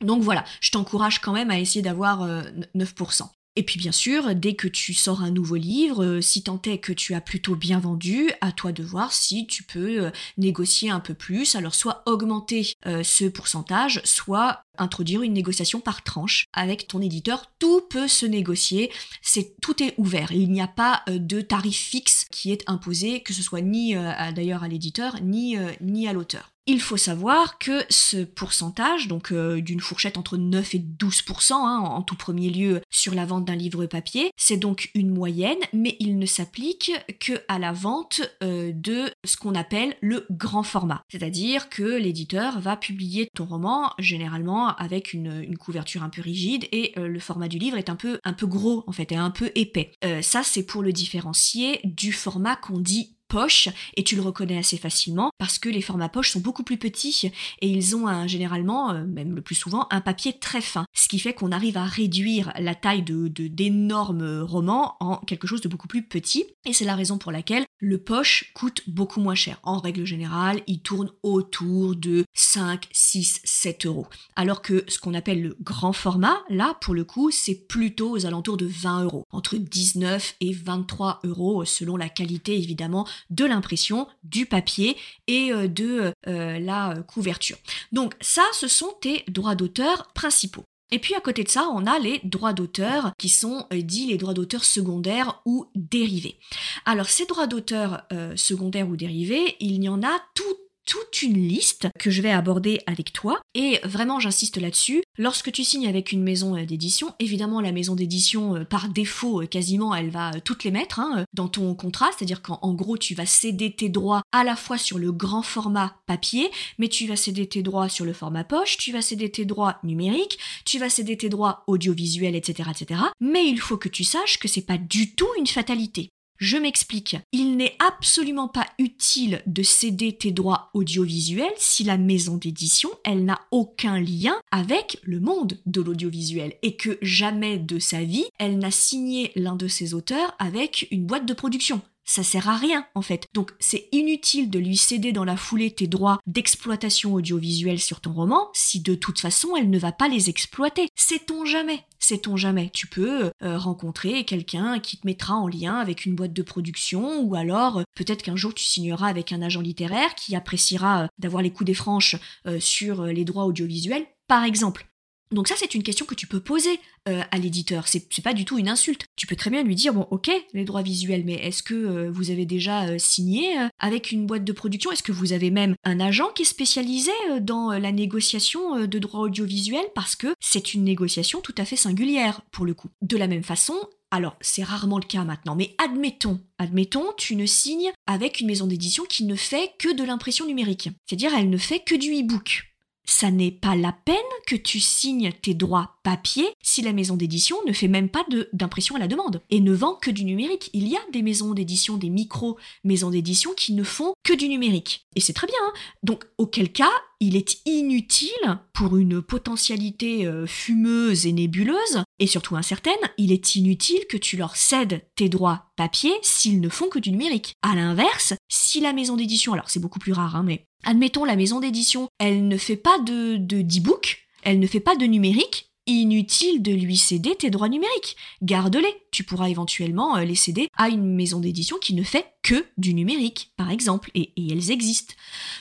Donc 0.00 0.22
voilà, 0.22 0.44
je 0.60 0.70
t'encourage 0.70 1.20
quand 1.20 1.32
même 1.32 1.50
à 1.50 1.58
essayer 1.58 1.82
d'avoir 1.82 2.26
9%. 2.74 3.28
Et 3.54 3.64
puis 3.64 3.78
bien 3.78 3.92
sûr, 3.92 4.34
dès 4.34 4.54
que 4.54 4.66
tu 4.66 4.94
sors 4.94 5.22
un 5.22 5.30
nouveau 5.30 5.56
livre, 5.56 6.04
euh, 6.04 6.20
si 6.22 6.42
tant 6.42 6.60
est 6.64 6.78
que 6.78 6.92
tu 6.92 7.12
as 7.12 7.20
plutôt 7.20 7.54
bien 7.54 7.78
vendu, 7.78 8.30
à 8.40 8.50
toi 8.50 8.72
de 8.72 8.82
voir 8.82 9.12
si 9.12 9.46
tu 9.46 9.62
peux 9.62 10.04
euh, 10.04 10.10
négocier 10.38 10.88
un 10.88 11.00
peu 11.00 11.12
plus. 11.12 11.54
Alors 11.54 11.74
soit 11.74 12.02
augmenter 12.06 12.74
euh, 12.86 13.02
ce 13.02 13.26
pourcentage, 13.26 14.00
soit 14.04 14.64
introduire 14.78 15.22
une 15.22 15.32
négociation 15.32 15.80
par 15.80 16.02
tranche 16.02 16.46
avec 16.52 16.88
ton 16.88 17.00
éditeur. 17.00 17.50
Tout 17.58 17.82
peut 17.90 18.08
se 18.08 18.26
négocier, 18.26 18.90
c'est 19.20 19.60
tout 19.60 19.82
est 19.82 19.94
ouvert. 19.98 20.32
Il 20.32 20.50
n'y 20.50 20.62
a 20.62 20.68
pas 20.68 21.02
de 21.08 21.40
tarif 21.40 21.78
fixe 21.78 22.26
qui 22.30 22.52
est 22.52 22.62
imposé, 22.66 23.22
que 23.22 23.32
ce 23.32 23.42
soit 23.42 23.60
ni 23.60 23.94
d'ailleurs 24.34 24.62
à 24.62 24.68
l'éditeur 24.68 25.20
ni 25.22 25.56
ni 25.80 26.08
à 26.08 26.12
l'auteur. 26.12 26.52
Il 26.66 26.80
faut 26.80 26.96
savoir 26.96 27.58
que 27.58 27.82
ce 27.88 28.22
pourcentage, 28.22 29.08
donc 29.08 29.32
euh, 29.32 29.60
d'une 29.60 29.80
fourchette 29.80 30.16
entre 30.16 30.36
9 30.36 30.76
et 30.76 30.78
12% 30.78 31.54
hein, 31.54 31.78
en, 31.80 32.02
tout 32.02 32.14
premier 32.14 32.50
lieu 32.50 32.82
sur 32.88 33.16
la 33.16 33.24
vente 33.24 33.44
d'un 33.44 33.56
livre 33.56 33.86
papier, 33.86 34.30
c'est 34.36 34.58
donc 34.58 34.90
une 34.94 35.10
moyenne, 35.10 35.58
mais 35.72 35.96
il 35.98 36.18
ne 36.18 36.26
s'applique 36.26 36.92
que 37.18 37.32
à 37.48 37.58
la 37.58 37.72
vente 37.72 38.20
euh, 38.44 38.70
de 38.72 39.10
ce 39.24 39.36
qu'on 39.36 39.56
appelle 39.56 39.96
le 40.00 40.24
grand 40.30 40.62
format. 40.62 41.02
C'est-à-dire 41.10 41.68
que 41.68 41.82
l'éditeur 41.82 42.60
va 42.60 42.76
publier 42.76 43.28
ton 43.34 43.44
roman 43.44 43.92
généralement 43.98 44.61
avec 44.68 45.12
une, 45.12 45.56
couverture 45.56 46.02
un 46.02 46.08
peu 46.08 46.22
rigide 46.22 46.66
et 46.72 46.92
euh, 46.96 47.06
le 47.06 47.20
format 47.20 47.48
du 47.48 47.58
livre 47.58 47.76
est 47.76 47.88
un 47.88 47.96
peu, 47.96 48.18
un 48.24 48.32
peu 48.32 48.46
gros 48.46 48.84
en 48.86 48.92
fait, 48.92 49.12
et 49.12 49.16
un 49.16 49.30
peu 49.30 49.50
épais. 49.54 49.92
ça 50.22 50.42
c'est 50.42 50.64
pour 50.64 50.82
le 50.82 50.92
différencier 50.92 51.80
du 51.84 52.12
format 52.12 52.56
qu'on 52.56 52.78
dit 52.78 53.16
poche 53.32 53.70
et 53.96 54.04
tu 54.04 54.14
le 54.14 54.20
reconnais 54.20 54.58
assez 54.58 54.76
facilement 54.76 55.30
parce 55.38 55.58
que 55.58 55.70
les 55.70 55.80
formats 55.80 56.10
poche 56.10 56.32
sont 56.32 56.40
beaucoup 56.40 56.64
plus 56.64 56.76
petits 56.76 57.32
et 57.62 57.66
ils 57.66 57.96
ont 57.96 58.06
un, 58.06 58.26
généralement, 58.26 58.92
euh, 58.92 59.06
même 59.06 59.34
le 59.34 59.40
plus 59.40 59.54
souvent, 59.54 59.86
un 59.90 60.02
papier 60.02 60.34
très 60.34 60.60
fin. 60.60 60.84
Ce 60.92 61.08
qui 61.08 61.18
fait 61.18 61.32
qu'on 61.32 61.50
arrive 61.50 61.78
à 61.78 61.84
réduire 61.84 62.52
la 62.58 62.74
taille 62.74 63.02
de 63.02 63.28
d'énormes 63.28 64.40
romans 64.40 64.96
en 65.00 65.16
quelque 65.16 65.46
chose 65.46 65.62
de 65.62 65.68
beaucoup 65.68 65.88
plus 65.88 66.02
petit 66.02 66.44
et 66.66 66.74
c'est 66.74 66.84
la 66.84 66.94
raison 66.94 67.16
pour 67.16 67.32
laquelle 67.32 67.64
le 67.78 67.98
poche 67.98 68.52
coûte 68.54 68.82
beaucoup 68.86 69.20
moins 69.20 69.34
cher. 69.34 69.58
En 69.62 69.78
règle 69.78 70.04
générale, 70.04 70.60
il 70.66 70.80
tourne 70.80 71.10
autour 71.22 71.96
de 71.96 72.24
5, 72.34 72.86
6, 72.92 73.40
7 73.44 73.86
euros. 73.86 74.06
Alors 74.36 74.60
que 74.60 74.84
ce 74.88 74.98
qu'on 74.98 75.14
appelle 75.14 75.42
le 75.42 75.56
grand 75.62 75.94
format, 75.94 76.42
là, 76.50 76.76
pour 76.82 76.94
le 76.94 77.04
coup, 77.04 77.30
c'est 77.30 77.66
plutôt 77.66 78.10
aux 78.10 78.26
alentours 78.26 78.58
de 78.58 78.66
20 78.66 79.04
euros. 79.04 79.24
Entre 79.32 79.56
19 79.56 80.36
et 80.40 80.52
23 80.52 81.20
euros 81.24 81.64
selon 81.64 81.96
la 81.96 82.08
qualité 82.08 82.56
évidemment 82.56 83.06
de 83.30 83.44
l'impression, 83.44 84.06
du 84.22 84.46
papier 84.46 84.96
et 85.26 85.52
euh, 85.52 85.68
de 85.68 86.12
euh, 86.26 86.58
la 86.58 86.94
couverture. 87.06 87.56
Donc 87.92 88.14
ça, 88.20 88.42
ce 88.52 88.68
sont 88.68 88.94
tes 89.00 89.24
droits 89.28 89.54
d'auteur 89.54 90.12
principaux. 90.14 90.64
Et 90.90 90.98
puis 90.98 91.14
à 91.14 91.20
côté 91.20 91.42
de 91.42 91.48
ça, 91.48 91.68
on 91.72 91.86
a 91.86 91.98
les 91.98 92.20
droits 92.22 92.52
d'auteur 92.52 93.12
qui 93.18 93.30
sont 93.30 93.66
euh, 93.72 93.80
dits 93.80 94.06
les 94.06 94.18
droits 94.18 94.34
d'auteur 94.34 94.64
secondaires 94.64 95.40
ou 95.46 95.66
dérivés. 95.74 96.38
Alors 96.84 97.08
ces 97.08 97.26
droits 97.26 97.46
d'auteur 97.46 98.02
secondaires 98.36 98.88
ou 98.88 98.96
dérivés, 98.96 99.56
il 99.60 99.82
y 99.82 99.88
en 99.88 100.02
a 100.02 100.20
tout 100.34 100.56
toute 100.86 101.22
une 101.22 101.36
liste 101.36 101.88
que 101.98 102.10
je 102.10 102.22
vais 102.22 102.30
aborder 102.30 102.80
avec 102.86 103.12
toi. 103.12 103.40
Et 103.54 103.80
vraiment, 103.84 104.20
j'insiste 104.20 104.56
là-dessus. 104.56 105.02
Lorsque 105.18 105.52
tu 105.52 105.64
signes 105.64 105.86
avec 105.86 106.12
une 106.12 106.22
maison 106.22 106.56
euh, 106.56 106.64
d'édition, 106.64 107.14
évidemment, 107.18 107.60
la 107.60 107.72
maison 107.72 107.94
d'édition, 107.94 108.56
euh, 108.56 108.64
par 108.64 108.88
défaut, 108.88 109.42
euh, 109.42 109.46
quasiment, 109.46 109.94
elle 109.94 110.10
va 110.10 110.32
toutes 110.40 110.64
les 110.64 110.70
mettre 110.70 111.00
hein, 111.00 111.24
dans 111.34 111.48
ton 111.48 111.74
contrat. 111.74 112.10
C'est-à-dire 112.16 112.42
qu'en 112.42 112.74
gros, 112.74 112.96
tu 112.96 113.14
vas 113.14 113.26
céder 113.26 113.72
tes 113.72 113.88
droits 113.88 114.22
à 114.32 114.44
la 114.44 114.56
fois 114.56 114.78
sur 114.78 114.98
le 114.98 115.12
grand 115.12 115.42
format 115.42 115.96
papier, 116.06 116.50
mais 116.78 116.88
tu 116.88 117.06
vas 117.06 117.16
céder 117.16 117.46
tes 117.46 117.62
droits 117.62 117.88
sur 117.88 118.04
le 118.04 118.12
format 118.12 118.44
poche, 118.44 118.76
tu 118.78 118.92
vas 118.92 119.02
céder 119.02 119.30
tes 119.30 119.44
droits 119.44 119.78
numériques, 119.82 120.38
tu 120.64 120.78
vas 120.78 120.88
céder 120.88 121.16
tes 121.16 121.28
droits 121.28 121.62
audiovisuels, 121.66 122.34
etc., 122.34 122.70
etc. 122.70 123.00
Mais 123.20 123.46
il 123.46 123.60
faut 123.60 123.76
que 123.76 123.88
tu 123.88 124.04
saches 124.04 124.38
que 124.38 124.48
c'est 124.48 124.66
pas 124.66 124.78
du 124.78 125.14
tout 125.14 125.28
une 125.38 125.46
fatalité. 125.46 126.10
Je 126.42 126.56
m'explique. 126.56 127.16
Il 127.30 127.56
n'est 127.56 127.76
absolument 127.78 128.48
pas 128.48 128.66
utile 128.80 129.42
de 129.46 129.62
céder 129.62 130.16
tes 130.16 130.32
droits 130.32 130.70
audiovisuels 130.74 131.52
si 131.56 131.84
la 131.84 131.96
maison 131.96 132.36
d'édition, 132.36 132.90
elle 133.04 133.24
n'a 133.24 133.42
aucun 133.52 134.00
lien 134.00 134.34
avec 134.50 134.98
le 135.04 135.20
monde 135.20 135.60
de 135.66 135.80
l'audiovisuel 135.80 136.54
et 136.62 136.74
que 136.74 136.98
jamais 137.00 137.58
de 137.58 137.78
sa 137.78 138.02
vie, 138.02 138.24
elle 138.40 138.58
n'a 138.58 138.72
signé 138.72 139.30
l'un 139.36 139.54
de 139.54 139.68
ses 139.68 139.94
auteurs 139.94 140.34
avec 140.40 140.88
une 140.90 141.06
boîte 141.06 141.26
de 141.26 141.32
production 141.32 141.80
ça 142.04 142.24
sert 142.24 142.48
à 142.48 142.56
rien 142.56 142.84
en 142.94 143.02
fait. 143.02 143.26
Donc 143.32 143.52
c'est 143.60 143.88
inutile 143.92 144.50
de 144.50 144.58
lui 144.58 144.76
céder 144.76 145.12
dans 145.12 145.24
la 145.24 145.36
foulée 145.36 145.70
tes 145.70 145.86
droits 145.86 146.18
d'exploitation 146.26 147.14
audiovisuelle 147.14 147.78
sur 147.78 148.00
ton 148.00 148.12
roman 148.12 148.50
si 148.52 148.80
de 148.80 148.94
toute 148.94 149.20
façon 149.20 149.56
elle 149.56 149.70
ne 149.70 149.78
va 149.78 149.92
pas 149.92 150.08
les 150.08 150.28
exploiter. 150.28 150.88
Sait-on 150.96 151.44
jamais? 151.44 151.84
Sait-on 152.02 152.36
jamais 152.36 152.68
Tu 152.70 152.88
peux 152.88 153.30
euh, 153.44 153.56
rencontrer 153.56 154.24
quelqu'un 154.24 154.80
qui 154.80 154.98
te 154.98 155.06
mettra 155.06 155.34
en 155.34 155.46
lien 155.46 155.76
avec 155.76 156.04
une 156.04 156.16
boîte 156.16 156.32
de 156.32 156.42
production 156.42 157.20
ou 157.20 157.36
alors 157.36 157.78
euh, 157.78 157.82
peut-être 157.94 158.22
qu'un 158.22 158.34
jour 158.34 158.52
tu 158.52 158.64
signeras 158.64 159.06
avec 159.06 159.32
un 159.32 159.40
agent 159.40 159.60
littéraire 159.60 160.16
qui 160.16 160.34
appréciera 160.34 161.04
euh, 161.04 161.06
d'avoir 161.20 161.44
les 161.44 161.52
coups 161.52 161.66
des 161.66 161.74
franches 161.74 162.16
sur 162.58 163.04
les 163.04 163.24
droits 163.24 163.44
audiovisuels 163.44 164.04
par 164.26 164.42
exemple. 164.42 164.91
Donc 165.32 165.48
ça, 165.48 165.54
c'est 165.56 165.74
une 165.74 165.82
question 165.82 166.06
que 166.06 166.14
tu 166.14 166.26
peux 166.26 166.40
poser 166.40 166.78
euh, 167.08 167.22
à 167.30 167.38
l'éditeur. 167.38 167.88
C'est, 167.88 168.22
pas 168.22 168.34
du 168.34 168.44
tout 168.44 168.58
une 168.58 168.68
insulte. 168.68 169.06
Tu 169.16 169.26
peux 169.26 169.36
très 169.36 169.50
bien 169.50 169.62
lui 169.62 169.74
dire, 169.74 169.94
bon, 169.94 170.06
ok, 170.10 170.30
les 170.52 170.64
droits 170.64 170.82
visuels, 170.82 171.24
mais 171.24 171.34
est-ce 171.34 171.62
que 171.62 171.74
euh, 171.74 172.10
vous 172.10 172.30
avez 172.30 172.46
déjà 172.46 172.84
euh, 172.84 172.98
signé 172.98 173.56
avec 173.78 174.12
une 174.12 174.26
boîte 174.26 174.44
de 174.44 174.52
production? 174.52 174.92
Est-ce 174.92 175.02
que 175.02 175.12
vous 175.12 175.32
avez 175.32 175.50
même 175.50 175.74
un 175.84 176.00
agent 176.00 176.28
qui 176.34 176.42
est 176.42 176.46
spécialisé 176.46 177.12
dans 177.40 177.72
la 177.72 177.92
négociation 177.92 178.86
de 178.86 178.98
droits 178.98 179.20
audiovisuels? 179.20 179.88
Parce 179.94 180.16
que 180.16 180.34
c'est 180.40 180.74
une 180.74 180.84
négociation 180.84 181.40
tout 181.40 181.54
à 181.58 181.64
fait 181.64 181.76
singulière, 181.76 182.42
pour 182.52 182.64
le 182.64 182.74
coup. 182.74 182.88
De 183.00 183.16
la 183.16 183.26
même 183.26 183.42
façon, 183.42 183.74
alors, 184.12 184.36
c'est 184.42 184.62
rarement 184.62 184.98
le 184.98 185.06
cas 185.06 185.24
maintenant, 185.24 185.56
mais 185.56 185.74
admettons, 185.78 186.38
admettons, 186.58 187.14
tu 187.16 187.34
ne 187.34 187.46
signes 187.46 187.90
avec 188.06 188.40
une 188.40 188.46
maison 188.46 188.66
d'édition 188.66 189.04
qui 189.08 189.24
ne 189.24 189.34
fait 189.34 189.72
que 189.78 189.94
de 189.94 190.04
l'impression 190.04 190.46
numérique. 190.46 190.90
C'est-à-dire, 191.06 191.32
elle 191.34 191.48
ne 191.48 191.56
fait 191.56 191.80
que 191.80 191.94
du 191.94 192.12
e-book 192.12 192.71
ça 193.04 193.30
n'est 193.30 193.50
pas 193.50 193.74
la 193.74 193.92
peine 193.92 194.16
que 194.46 194.56
tu 194.56 194.80
signes 194.80 195.32
tes 195.42 195.54
droits 195.54 195.96
papier 196.02 196.46
si 196.62 196.82
la 196.82 196.92
maison 196.92 197.16
d'édition 197.16 197.56
ne 197.66 197.72
fait 197.72 197.88
même 197.88 198.08
pas 198.08 198.24
d'impression 198.52 198.96
à 198.96 198.98
la 198.98 199.08
demande 199.08 199.42
et 199.50 199.60
ne 199.60 199.72
vend 199.72 199.94
que 199.94 200.10
du 200.10 200.24
numérique. 200.24 200.70
Il 200.72 200.88
y 200.88 200.96
a 200.96 201.00
des 201.12 201.22
maisons 201.22 201.54
d'édition, 201.54 201.96
des 201.96 202.10
micro-maisons 202.10 203.10
d'édition 203.10 203.52
qui 203.56 203.72
ne 203.74 203.82
font 203.82 204.14
que 204.24 204.32
du 204.32 204.48
numérique. 204.48 205.06
Et 205.16 205.20
c'est 205.20 205.32
très 205.32 205.46
bien. 205.46 205.56
Hein. 205.64 205.72
Donc, 206.02 206.24
auquel 206.38 206.72
cas, 206.72 206.90
il 207.20 207.36
est 207.36 207.60
inutile, 207.66 208.58
pour 208.72 208.96
une 208.96 209.22
potentialité 209.22 210.26
euh, 210.26 210.46
fumeuse 210.46 211.26
et 211.26 211.32
nébuleuse, 211.32 212.02
et 212.18 212.26
surtout 212.26 212.56
incertaine, 212.56 212.94
il 213.16 213.30
est 213.30 213.54
inutile 213.54 214.06
que 214.08 214.16
tu 214.16 214.36
leur 214.36 214.56
cèdes 214.56 215.06
tes 215.14 215.28
droits 215.28 215.66
papier 215.76 216.12
s'ils 216.22 216.60
ne 216.60 216.68
font 216.68 216.88
que 216.88 216.98
du 216.98 217.10
numérique. 217.10 217.54
À 217.62 217.76
l'inverse, 217.76 218.34
si 218.48 218.80
la 218.80 218.92
maison 218.92 219.16
d'édition, 219.16 219.52
alors 219.52 219.70
c'est 219.70 219.80
beaucoup 219.80 220.00
plus 220.00 220.12
rare, 220.12 220.34
hein, 220.34 220.42
mais 220.42 220.66
admettons 220.84 221.24
la 221.24 221.36
maison 221.36 221.60
d'édition, 221.60 222.08
elle 222.18 222.48
ne 222.48 222.56
fait 222.56 222.76
pas 222.76 222.98
de 223.00 223.36
d'e-book, 223.36 224.24
elle 224.42 224.58
ne 224.58 224.66
fait 224.66 224.80
pas 224.80 224.96
de 224.96 225.06
numérique, 225.06 225.72
inutile 225.86 226.62
de 226.62 226.72
lui 226.72 226.96
céder 226.96 227.34
tes 227.34 227.50
droits 227.50 227.68
numériques. 227.68 228.16
Garde-les. 228.42 228.94
Tu 229.10 229.24
pourras 229.24 229.48
éventuellement 229.48 230.16
euh, 230.16 230.24
les 230.24 230.34
céder 230.34 230.68
à 230.76 230.88
une 230.88 231.14
maison 231.14 231.40
d'édition 231.40 231.76
qui 231.78 231.94
ne 231.94 232.02
fait 232.02 232.26
que 232.42 232.66
du 232.78 232.94
numérique, 232.94 233.52
par 233.56 233.70
exemple, 233.70 234.10
et, 234.14 234.32
elles 234.36 234.70
existent. 234.70 235.14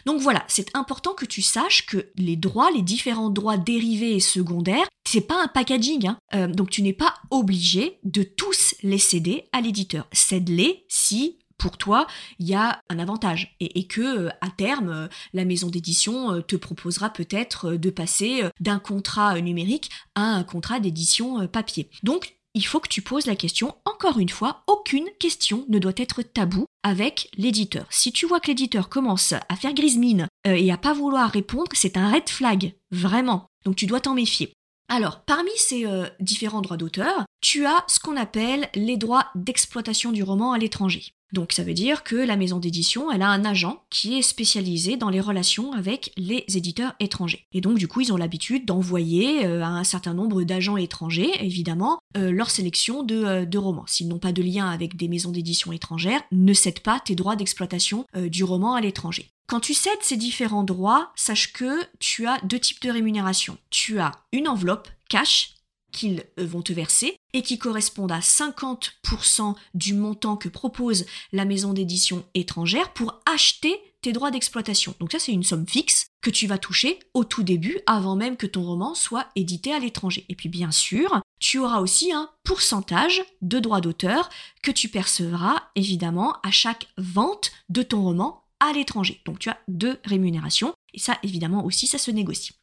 Donc 0.05 0.21
voilà, 0.21 0.43
c'est 0.47 0.75
important 0.75 1.13
que 1.13 1.25
tu 1.25 1.41
saches 1.41 1.85
que 1.85 2.11
les 2.15 2.35
droits, 2.35 2.71
les 2.71 2.81
différents 2.81 3.29
droits 3.29 3.57
dérivés 3.57 4.15
et 4.15 4.19
secondaires, 4.19 4.87
c'est 5.07 5.21
pas 5.21 5.41
un 5.41 5.47
packaging, 5.47 6.07
hein. 6.07 6.17
euh, 6.33 6.47
donc 6.47 6.69
tu 6.69 6.81
n'es 6.81 6.93
pas 6.93 7.15
obligé 7.29 7.99
de 8.03 8.23
tous 8.23 8.75
les 8.83 8.99
céder 8.99 9.45
à 9.51 9.61
l'éditeur. 9.61 10.07
Cède-les 10.13 10.85
si 10.87 11.39
pour 11.61 11.77
toi, 11.77 12.07
il 12.39 12.47
y 12.47 12.55
a 12.55 12.81
un 12.89 12.97
avantage 12.97 13.55
et, 13.59 13.85
que 13.85 14.01
euh, 14.01 14.29
à 14.41 14.49
terme, 14.49 14.89
euh, 14.89 15.07
la 15.33 15.45
maison 15.45 15.67
d'édition 15.67 16.33
euh, 16.33 16.41
te 16.41 16.55
proposera 16.55 17.11
peut-être 17.11 17.73
de 17.73 17.89
passer 17.91 18.43
d'un 18.59 18.79
contrat 18.79 19.39
numérique 19.39 19.91
à 20.15 20.23
un 20.23 20.43
contrat 20.43 20.79
d'édition 20.79 21.47
papier. 21.47 21.87
Donc, 22.01 22.35
il 22.55 22.65
faut 22.65 22.79
que 22.79 22.89
tu 22.89 23.03
poses 23.03 23.27
la 23.27 23.35
question, 23.35 23.75
encore 23.85 24.17
une 24.17 24.29
fois, 24.29 24.63
aucune 24.67 25.07
question 25.19 25.65
ne 25.69 25.77
doit 25.77 25.93
être 25.97 26.23
tabou 26.23 26.65
avec 26.83 27.29
l'éditeur. 27.37 27.85
Si 27.91 28.11
tu 28.11 28.25
vois 28.25 28.39
que 28.39 28.47
l'éditeur 28.47 28.89
commence 28.89 29.33
à 29.33 29.55
faire 29.55 29.73
grise 29.73 29.97
mine 29.97 30.27
et 30.45 30.71
à 30.71 30.77
pas 30.77 30.93
vouloir 30.93 31.29
répondre, 31.29 31.69
c'est 31.73 31.95
un 31.95 32.11
red 32.11 32.27
flag, 32.27 32.73
vraiment. 32.89 33.45
Donc 33.63 33.75
tu 33.75 33.85
dois 33.85 34.01
t'en 34.01 34.15
méfier. 34.15 34.51
Alors, 34.89 35.21
parmi 35.21 35.51
ces 35.55 35.85
différents 36.19 36.61
droits 36.61 36.75
d'auteur, 36.75 37.23
tu 37.39 37.65
as 37.65 37.85
ce 37.87 37.99
qu'on 37.99 38.17
appelle 38.17 38.67
les 38.75 38.97
droits 38.97 39.27
d'exploitation 39.35 40.11
du 40.11 40.23
roman 40.23 40.51
à 40.51 40.57
l'étranger. 40.57 41.13
Donc 41.33 41.53
ça 41.53 41.63
veut 41.63 41.73
dire 41.73 42.03
que 42.03 42.15
la 42.15 42.35
maison 42.35 42.59
d'édition, 42.59 43.11
elle 43.11 43.21
a 43.21 43.29
un 43.29 43.45
agent 43.45 43.83
qui 43.89 44.17
est 44.17 44.21
spécialisé 44.21 44.97
dans 44.97 45.09
les 45.09 45.21
relations 45.21 45.71
avec 45.73 46.11
les 46.17 46.45
éditeurs 46.55 46.93
étrangers. 46.99 47.45
Et 47.53 47.61
donc 47.61 47.77
du 47.77 47.87
coup, 47.87 48.01
ils 48.01 48.11
ont 48.11 48.17
l'habitude 48.17 48.65
d'envoyer 48.65 49.45
euh, 49.45 49.63
à 49.63 49.67
un 49.67 49.83
certain 49.83 50.13
nombre 50.13 50.43
d'agents 50.43 50.77
étrangers, 50.77 51.31
évidemment, 51.39 51.99
euh, 52.17 52.31
leur 52.31 52.49
sélection 52.49 53.05
euh, 53.09 53.45
de, 53.45 53.57
romans. 53.57 53.85
S'ils 53.87 54.07
n'ont 54.07 54.19
pas 54.19 54.31
de 54.31 54.41
lien 54.41 54.69
avec 54.69 54.97
des 54.97 55.07
maisons 55.07 55.31
d'édition 55.31 55.71
étrangères, 55.71 56.21
ne 56.31 56.53
cède 56.53 56.79
pas 56.81 56.99
tes 56.99 57.15
droits 57.15 57.35
d'exploitation 57.35 58.05
du 58.15 58.43
roman 58.43 58.73
à 58.73 58.81
l'étranger. 58.81 59.29
Quand 59.47 59.59
tu 59.59 59.73
cèdes 59.73 60.01
ces 60.01 60.17
différents 60.17 60.63
droits, 60.63 61.11
sache 61.15 61.53
que 61.53 61.81
tu 61.99 62.25
as 62.25 62.39
deux 62.43 62.59
types 62.59 62.81
de 62.81 62.89
rémunération. 62.89 63.57
Tu 63.69 63.99
as 63.99 64.13
une 64.31 64.47
enveloppe 64.47 64.89
cash 65.09 65.55
qu'ils 65.91 66.23
euh, 66.39 66.45
vont 66.45 66.61
te 66.61 66.73
verser 66.73 67.15
et 67.33 67.41
qui 67.41 67.57
correspondent 67.57 68.11
à 68.11 68.19
50% 68.19 69.55
du 69.73 69.93
montant 69.93 70.37
que 70.37 70.49
propose 70.49 71.05
la 71.31 71.45
maison 71.45 71.73
d'édition 71.73 72.25
étrangère 72.33 72.93
pour 72.93 73.21
acheter 73.31 73.79
tes 74.01 74.13
droits 74.13 74.31
d'exploitation. 74.31 74.95
Donc 74.99 75.11
ça 75.11 75.19
c'est 75.19 75.31
une 75.31 75.43
somme 75.43 75.67
fixe 75.67 76.07
que 76.21 76.29
tu 76.29 76.47
vas 76.47 76.57
toucher 76.57 76.99
au 77.13 77.23
tout 77.23 77.43
début 77.43 77.79
avant 77.85 78.15
même 78.15 78.37
que 78.37 78.47
ton 78.47 78.63
roman 78.63 78.95
soit 78.95 79.27
édité 79.35 79.73
à 79.73 79.79
l'étranger. 79.79 80.25
Et 80.29 80.35
puis 80.35 80.49
bien 80.49 80.71
sûr, 80.71 81.21
tu 81.39 81.59
auras 81.59 81.79
aussi 81.79 82.11
un 82.11 82.29
pourcentage 82.43 83.21
de 83.41 83.59
droits 83.59 83.81
d'auteur 83.81 84.29
que 84.63 84.71
tu 84.71 84.89
percevras 84.89 85.63
évidemment 85.75 86.37
à 86.43 86.51
chaque 86.51 86.87
vente 86.97 87.51
de 87.69 87.83
ton 87.83 88.01
roman 88.01 88.43
à 88.59 88.73
l'étranger. 88.73 89.21
Donc 89.25 89.39
tu 89.39 89.49
as 89.49 89.59
deux 89.67 89.99
rémunérations 90.05 90.73
et 90.93 90.99
ça 90.99 91.17
évidemment 91.23 91.63
aussi 91.65 91.87
ça 91.87 91.97
se 91.97 92.11
négocie. 92.11 92.53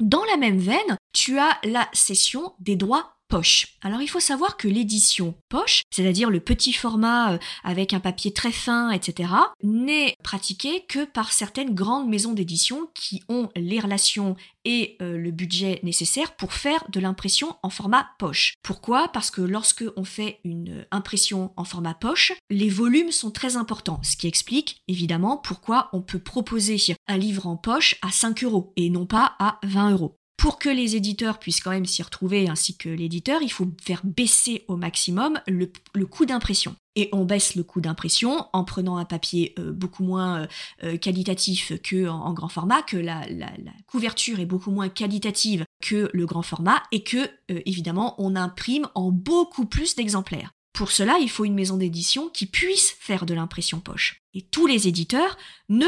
Dans 0.00 0.24
la 0.24 0.36
même 0.36 0.58
veine, 0.58 0.96
tu 1.14 1.38
as 1.38 1.58
la 1.64 1.88
cession 1.94 2.52
des 2.58 2.76
droits 2.76 3.14
poche. 3.28 3.78
Alors 3.82 4.02
il 4.02 4.08
faut 4.08 4.20
savoir 4.20 4.56
que 4.56 4.68
l'édition 4.68 5.34
poche, 5.48 5.82
c'est-à-dire 5.90 6.30
le 6.30 6.40
petit 6.40 6.72
format 6.72 7.32
euh, 7.32 7.38
avec 7.62 7.92
un 7.92 8.00
papier 8.00 8.32
très 8.32 8.52
fin, 8.52 8.90
etc., 8.90 9.32
n'est 9.62 10.14
pratiquée 10.22 10.84
que 10.88 11.04
par 11.04 11.32
certaines 11.32 11.74
grandes 11.74 12.08
maisons 12.08 12.32
d'édition 12.32 12.88
qui 12.94 13.22
ont 13.28 13.48
les 13.56 13.80
relations 13.80 14.36
et 14.64 14.96
euh, 15.02 15.16
le 15.18 15.30
budget 15.30 15.80
nécessaire 15.82 16.36
pour 16.36 16.52
faire 16.52 16.84
de 16.90 17.00
l'impression 17.00 17.56
en 17.62 17.70
format 17.70 18.08
poche. 18.18 18.54
Pourquoi? 18.62 19.08
Parce 19.08 19.30
que 19.30 19.42
lorsque 19.42 19.84
on 19.96 20.04
fait 20.04 20.40
une 20.44 20.86
impression 20.90 21.52
en 21.56 21.64
format 21.64 21.94
poche, 21.94 22.32
les 22.50 22.68
volumes 22.68 23.12
sont 23.12 23.30
très 23.30 23.56
importants, 23.56 24.00
ce 24.02 24.16
qui 24.16 24.26
explique 24.26 24.82
évidemment 24.88 25.38
pourquoi 25.38 25.88
on 25.92 26.02
peut 26.02 26.18
proposer 26.18 26.76
un 27.08 27.16
livre 27.16 27.46
en 27.46 27.56
poche 27.56 27.96
à 28.02 28.10
5 28.10 28.44
euros 28.44 28.72
et 28.76 28.90
non 28.90 29.06
pas 29.06 29.34
à 29.38 29.58
20 29.64 29.92
euros 29.92 30.18
pour 30.36 30.58
que 30.58 30.68
les 30.68 30.96
éditeurs 30.96 31.38
puissent 31.38 31.60
quand 31.60 31.70
même 31.70 31.86
s'y 31.86 32.02
retrouver, 32.02 32.48
ainsi 32.48 32.76
que 32.76 32.88
l'éditeur, 32.88 33.40
il 33.42 33.50
faut 33.50 33.68
faire 33.82 34.00
baisser 34.04 34.64
au 34.68 34.76
maximum 34.76 35.40
le, 35.46 35.66
coût 36.06 36.26
d'impression. 36.26 36.76
Et 36.96 37.08
on 37.12 37.24
baisse 37.24 37.54
le 37.54 37.62
coût 37.62 37.80
d'impression 37.80 38.46
en 38.52 38.64
prenant 38.64 38.96
un 38.96 39.04
papier 39.04 39.54
euh, 39.58 39.72
beaucoup 39.72 40.04
moins 40.04 40.42
euh, 40.42 40.46
euh, 40.84 40.96
qualitatif 40.96 41.72
que 41.82 42.08
en, 42.08 42.32
grand 42.32 42.48
format, 42.48 42.82
que 42.82 42.96
la, 42.96 43.26
la, 43.30 43.50
couverture 43.86 44.38
est 44.40 44.46
beaucoup 44.46 44.70
moins 44.70 44.88
qualitative 44.88 45.64
que 45.82 46.10
le 46.12 46.26
grand 46.26 46.42
format, 46.42 46.82
et 46.92 47.02
que 47.02 47.30
évidemment 47.48 48.14
on 48.18 48.36
imprime 48.36 48.88
en 48.94 49.10
beaucoup 49.10 49.66
plus 49.66 49.94
d'exemplaires. 49.96 50.52
Pour 50.72 50.90
cela, 50.90 51.18
il 51.20 51.30
faut 51.30 51.44
une 51.44 51.54
maison 51.54 51.76
d'édition 51.76 52.28
qui 52.28 52.46
puisse 52.46 52.96
faire 52.98 53.26
de 53.26 53.34
l'impression 53.34 53.80
poche. 53.80 54.20
Et 54.34 54.42
tous 54.42 54.66
les 54.66 54.88
éditeurs 54.88 55.36
ne 55.68 55.86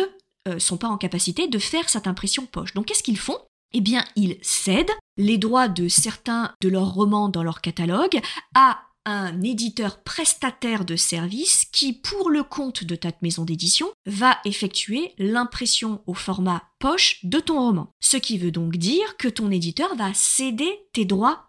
sont 0.58 0.76
pas 0.76 0.88
en 0.88 0.96
capacité 0.96 1.48
de 1.48 1.58
faire 1.58 1.88
cette 1.88 2.06
impression 2.06 2.46
poche. 2.46 2.74
Donc 2.74 2.86
qu'est-ce 2.86 3.02
qu'ils 3.02 3.18
font? 3.18 3.38
Eh 3.72 3.80
bien, 3.80 4.04
ils 4.16 4.38
cèdent 4.42 4.92
les 5.16 5.38
droits 5.38 5.68
de 5.68 5.88
certains 5.88 6.52
de 6.60 6.68
leurs 6.68 6.92
romans 6.92 7.28
dans 7.28 7.42
leur 7.42 7.60
catalogue 7.60 8.20
à 8.54 8.80
un 9.06 9.40
éditeur 9.40 10.02
prestataire 10.02 10.84
de 10.84 10.96
service 10.96 11.64
qui, 11.72 11.92
pour 11.92 12.28
le 12.28 12.42
compte 12.42 12.84
de 12.84 12.96
ta 12.96 13.12
maison 13.22 13.44
d'édition, 13.44 13.86
va 14.04 14.38
effectuer 14.44 15.14
l'impression 15.16 16.02
au 16.06 16.14
format 16.14 16.64
poche 16.80 17.24
de 17.24 17.38
ton 17.38 17.60
roman. 17.60 17.92
Ce 18.00 18.16
qui 18.16 18.36
veut 18.36 18.50
donc 18.50 18.76
dire 18.76 19.16
que 19.16 19.28
ton 19.28 19.50
éditeur 19.50 19.94
va 19.94 20.12
céder 20.12 20.80
tes 20.92 21.04
droits 21.04 21.45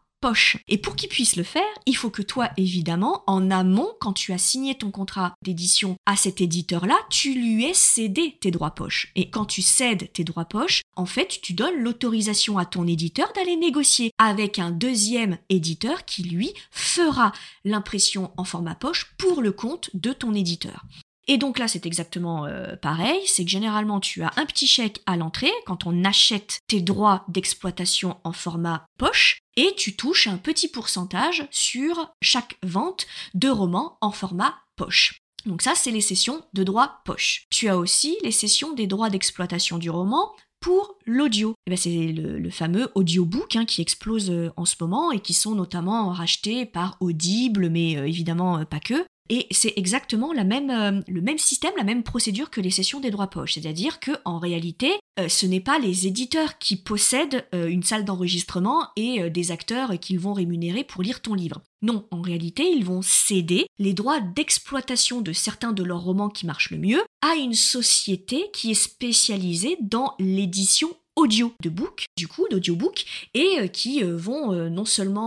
Et 0.67 0.77
pour 0.77 0.95
qu'il 0.95 1.09
puisse 1.09 1.36
le 1.36 1.43
faire, 1.43 1.63
il 1.86 1.95
faut 1.95 2.09
que 2.09 2.21
toi, 2.21 2.50
évidemment, 2.57 3.24
en 3.27 3.50
amont, 3.51 3.89
quand 4.00 4.13
tu 4.13 4.33
as 4.33 4.38
signé 4.38 4.75
ton 4.75 4.91
contrat 4.91 5.33
d'édition 5.41 5.95
à 6.05 6.15
cet 6.15 6.41
éditeur-là, 6.41 6.97
tu 7.09 7.33
lui 7.33 7.65
aies 7.65 7.74
cédé 7.74 8.38
tes 8.41 8.51
droits 8.51 8.75
poche. 8.75 9.12
Et 9.15 9.29
quand 9.29 9.45
tu 9.45 9.62
cèdes 9.62 10.12
tes 10.12 10.24
droits 10.24 10.45
poche, 10.45 10.81
en 10.95 11.05
fait, 11.05 11.39
tu 11.41 11.53
donnes 11.53 11.79
l'autorisation 11.79 12.57
à 12.57 12.65
ton 12.65 12.88
éditeur 12.88 13.31
d'aller 13.33 13.55
négocier 13.55 14.12
avec 14.17 14.59
un 14.59 14.71
deuxième 14.71 15.38
éditeur 15.50 16.03
qui, 16.05 16.24
lui, 16.24 16.53
fera 16.71 17.31
l'impression 17.63 18.31
en 18.38 18.43
format 18.43 18.75
poche 18.75 19.13
pour 19.17 19.41
le 19.41 19.51
compte 19.51 19.89
de 19.93 20.13
ton 20.13 20.33
éditeur. 20.33 20.83
Et 21.27 21.38
donc 21.38 21.60
là, 21.60 21.67
c'est 21.67 21.86
exactement 21.86 22.46
euh, 22.46 22.75
pareil, 22.77 23.22
c'est 23.25 23.43
que 23.43 23.51
généralement 23.51 24.00
tu 24.00 24.24
as 24.24 24.31
un 24.38 24.46
petit 24.46 24.67
chèque 24.67 25.01
à 25.05 25.17
l'entrée 25.17 25.51
quand 25.65 25.86
on 25.86 26.05
achète 26.05 26.60
tes 26.67 26.81
droits 26.81 27.25
d'exploitation 27.27 28.17
en 28.24 28.31
format 28.31 28.86
poche, 28.98 29.39
et 29.57 29.74
tu 29.75 29.96
touches 29.96 30.27
un 30.27 30.38
petit 30.38 30.69
pourcentage 30.69 31.48
sur 31.51 32.13
chaque 32.22 32.57
vente 32.63 33.07
de 33.34 33.50
romans 33.50 33.98
en 34.01 34.12
format 34.12 34.55
poche. 34.75 35.19
Donc 35.46 35.62
ça, 35.62 35.75
c'est 35.75 35.91
les 35.91 36.01
sessions 36.01 36.43
de 36.53 36.63
droits 36.63 37.00
poche. 37.05 37.46
Tu 37.50 37.67
as 37.67 37.77
aussi 37.77 38.17
les 38.24 38.31
sessions 38.31 38.74
des 38.74 38.88
droits 38.88 39.10
d'exploitation 39.10 39.77
du 39.77 39.89
roman 39.89 40.34
pour 40.60 40.98
l'audio. 41.05 41.53
Eh 41.65 41.72
ben, 41.72 41.77
c'est 41.77 42.07
le, 42.12 42.50
fameux 42.50 42.89
audiobook 42.96 43.55
hein, 43.55 43.65
qui 43.65 43.81
explose 43.81 44.29
euh, 44.29 44.51
en 44.57 44.65
ce 44.65 44.75
moment 44.79 45.12
et 45.12 45.19
qui 45.19 45.34
sont 45.34 45.55
notamment 45.55 46.10
rachetés 46.10 46.65
par 46.65 46.98
Audible, 47.00 47.69
mais 47.69 47.98
euh, 47.98 48.07
évidemment 48.07 48.65
pas 48.65 48.79
que, 48.79 49.05
et 49.29 49.48
c'est 49.51 49.74
exactement 49.75 50.31
euh, 50.34 51.01
le 51.07 51.22
même 51.22 51.38
système, 51.38 51.74
la 51.77 51.84
même 51.84 52.03
procédure 52.03 52.50
que 52.50 52.62
les 52.62 52.69
sessions 52.69 53.00
des 53.00 53.12
droits 53.12 53.29
poche. 53.29 53.53
C'est-à-dire 53.53 54.00
que 54.00 54.12
en 54.25 54.39
réalité, 54.39 54.93
euh, 55.19 55.27
ce 55.27 55.46
n'est 55.46 55.60
pas 55.62 55.79
les 55.79 56.07
éditeurs 56.07 56.57
qui 56.57 56.75
possèdent 56.75 57.46
euh, 57.53 57.67
une 57.67 57.84
salle 57.84 58.05
d'enregistrement 58.05 58.88
et 58.96 59.29
des 59.29 59.51
acteurs 59.51 60.00
qu'ils 60.00 60.19
vont 60.19 60.34
rémunérer 60.34 60.84
pour 60.84 61.03
lire 61.03 61.22
ton 61.22 61.34
livre. 61.34 61.62
Non, 61.81 62.07
en 62.12 62.22
réalité, 62.22 62.72
ils 62.72 62.86
vont 62.86 63.01
céder 63.01 63.67
les 63.77 63.93
droits 63.93 64.19
d'exploitation 64.19 65.22
de 65.22 65.34
certains 65.34 65.74
de 65.74 65.84
leurs 65.84 66.01
romans 66.01 66.29
qui 66.29 66.46
marchent 66.46 66.72
le 66.72 66.77
mieux 66.77 67.03
à 67.22 67.36
une 67.36 67.53
société 67.53 68.50
qui 68.53 68.72
est 68.72 68.74
spécialisée 68.74 69.77
dans 69.81 70.15
l'édition 70.19 70.89
audio 71.17 71.53
de 71.63 71.69
book, 71.69 72.05
du 72.15 72.27
coup, 72.27 72.45
d'audiobook, 72.50 73.05
et 73.33 73.59
euh, 73.59 73.67
qui 73.67 74.03
euh, 74.03 74.15
vont 74.15 74.53
euh, 74.53 74.69
non 74.69 74.86
seulement 74.86 75.17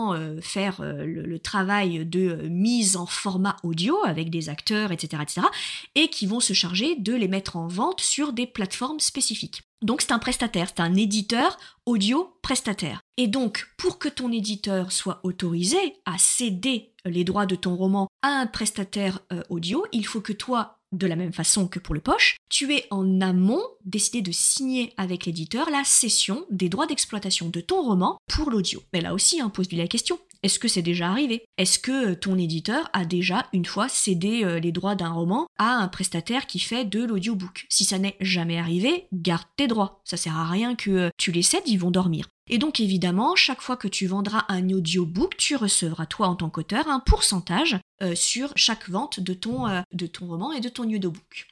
faire 0.40 0.80
le, 0.82 1.38
travail 1.38 2.06
de 2.06 2.48
mise 2.48 2.96
en 2.96 3.06
format 3.06 3.56
audio 3.64 3.96
avec 4.04 4.30
des 4.30 4.48
acteurs, 4.48 4.92
etc., 4.92 5.22
etc., 5.22 5.46
et 5.94 6.08
qui 6.08 6.26
vont 6.26 6.38
se 6.38 6.52
charger 6.52 6.94
de 6.96 7.14
les 7.14 7.28
mettre 7.28 7.56
en 7.56 7.66
vente 7.66 8.00
sur 8.00 8.32
des 8.32 8.46
plateformes 8.46 9.00
spécifiques. 9.00 9.62
Donc 9.82 10.02
c'est 10.02 10.12
un 10.12 10.18
prestataire, 10.18 10.68
c'est 10.68 10.82
un 10.82 10.94
éditeur 10.94 11.56
audio 11.86 12.36
prestataire. 12.42 13.00
Et 13.16 13.26
donc 13.26 13.68
pour 13.76 13.98
que 13.98 14.08
ton 14.08 14.30
éditeur 14.30 14.92
soit 14.92 15.20
autorisé 15.24 15.78
à 16.04 16.18
céder 16.18 16.92
les 17.04 17.24
droits 17.24 17.46
de 17.46 17.56
ton 17.56 17.74
roman 17.74 18.06
à 18.22 18.28
un 18.28 18.46
prestataire 18.46 19.20
audio, 19.48 19.84
il 19.92 20.06
faut 20.06 20.20
que 20.20 20.34
toi, 20.34 20.79
de 20.92 21.06
la 21.06 21.16
même 21.16 21.32
façon 21.32 21.68
que 21.68 21.78
pour 21.78 21.94
le 21.94 22.00
poche, 22.00 22.36
tu 22.48 22.74
es 22.74 22.86
en 22.90 23.20
amont 23.20 23.62
décidé 23.84 24.22
de 24.22 24.32
signer 24.32 24.92
avec 24.96 25.26
l'éditeur 25.26 25.70
la 25.70 25.84
cession 25.84 26.44
des 26.50 26.68
droits 26.68 26.86
d'exploitation 26.86 27.48
de 27.48 27.60
ton 27.60 27.82
roman 27.82 28.18
pour 28.26 28.50
l'audio. 28.50 28.82
Mais 28.92 29.00
là 29.00 29.14
aussi, 29.14 29.40
hein, 29.40 29.50
pose-lui 29.50 29.76
la 29.76 29.88
question. 29.88 30.18
Est-ce 30.42 30.58
que 30.58 30.68
c'est 30.68 30.82
déjà 30.82 31.10
arrivé? 31.10 31.44
Est-ce 31.58 31.78
que 31.78 32.14
ton 32.14 32.38
éditeur 32.38 32.88
a 32.92 33.04
déjà 33.04 33.46
une 33.52 33.66
fois 33.66 33.88
cédé 33.88 34.42
euh, 34.44 34.58
les 34.58 34.72
droits 34.72 34.94
d'un 34.94 35.10
roman 35.10 35.46
à 35.58 35.74
un 35.74 35.88
prestataire 35.88 36.46
qui 36.46 36.58
fait 36.58 36.84
de 36.84 37.04
l'audiobook? 37.04 37.66
Si 37.68 37.84
ça 37.84 37.98
n'est 37.98 38.16
jamais 38.20 38.58
arrivé, 38.58 39.06
garde 39.12 39.46
tes 39.56 39.66
droits. 39.66 40.00
Ça 40.04 40.16
sert 40.16 40.36
à 40.36 40.48
rien 40.48 40.74
que 40.74 40.90
euh, 40.90 41.10
tu 41.18 41.30
les 41.30 41.42
cèdes, 41.42 41.66
ils 41.66 41.78
vont 41.78 41.90
dormir. 41.90 42.26
Et 42.48 42.58
donc 42.58 42.80
évidemment, 42.80 43.36
chaque 43.36 43.60
fois 43.60 43.76
que 43.76 43.86
tu 43.86 44.06
vendras 44.06 44.44
un 44.48 44.70
audiobook, 44.70 45.36
tu 45.36 45.56
recevras 45.56 46.06
toi 46.06 46.28
en 46.28 46.36
tant 46.36 46.48
qu'auteur 46.48 46.88
un 46.88 47.00
pourcentage 47.00 47.78
euh, 48.02 48.14
sur 48.14 48.52
chaque 48.56 48.88
vente 48.88 49.20
de 49.20 49.34
ton, 49.34 49.66
de 49.92 50.06
ton 50.06 50.26
roman 50.26 50.52
et 50.52 50.60
de 50.60 50.68
ton 50.68 50.84
audiobook. 50.84 51.49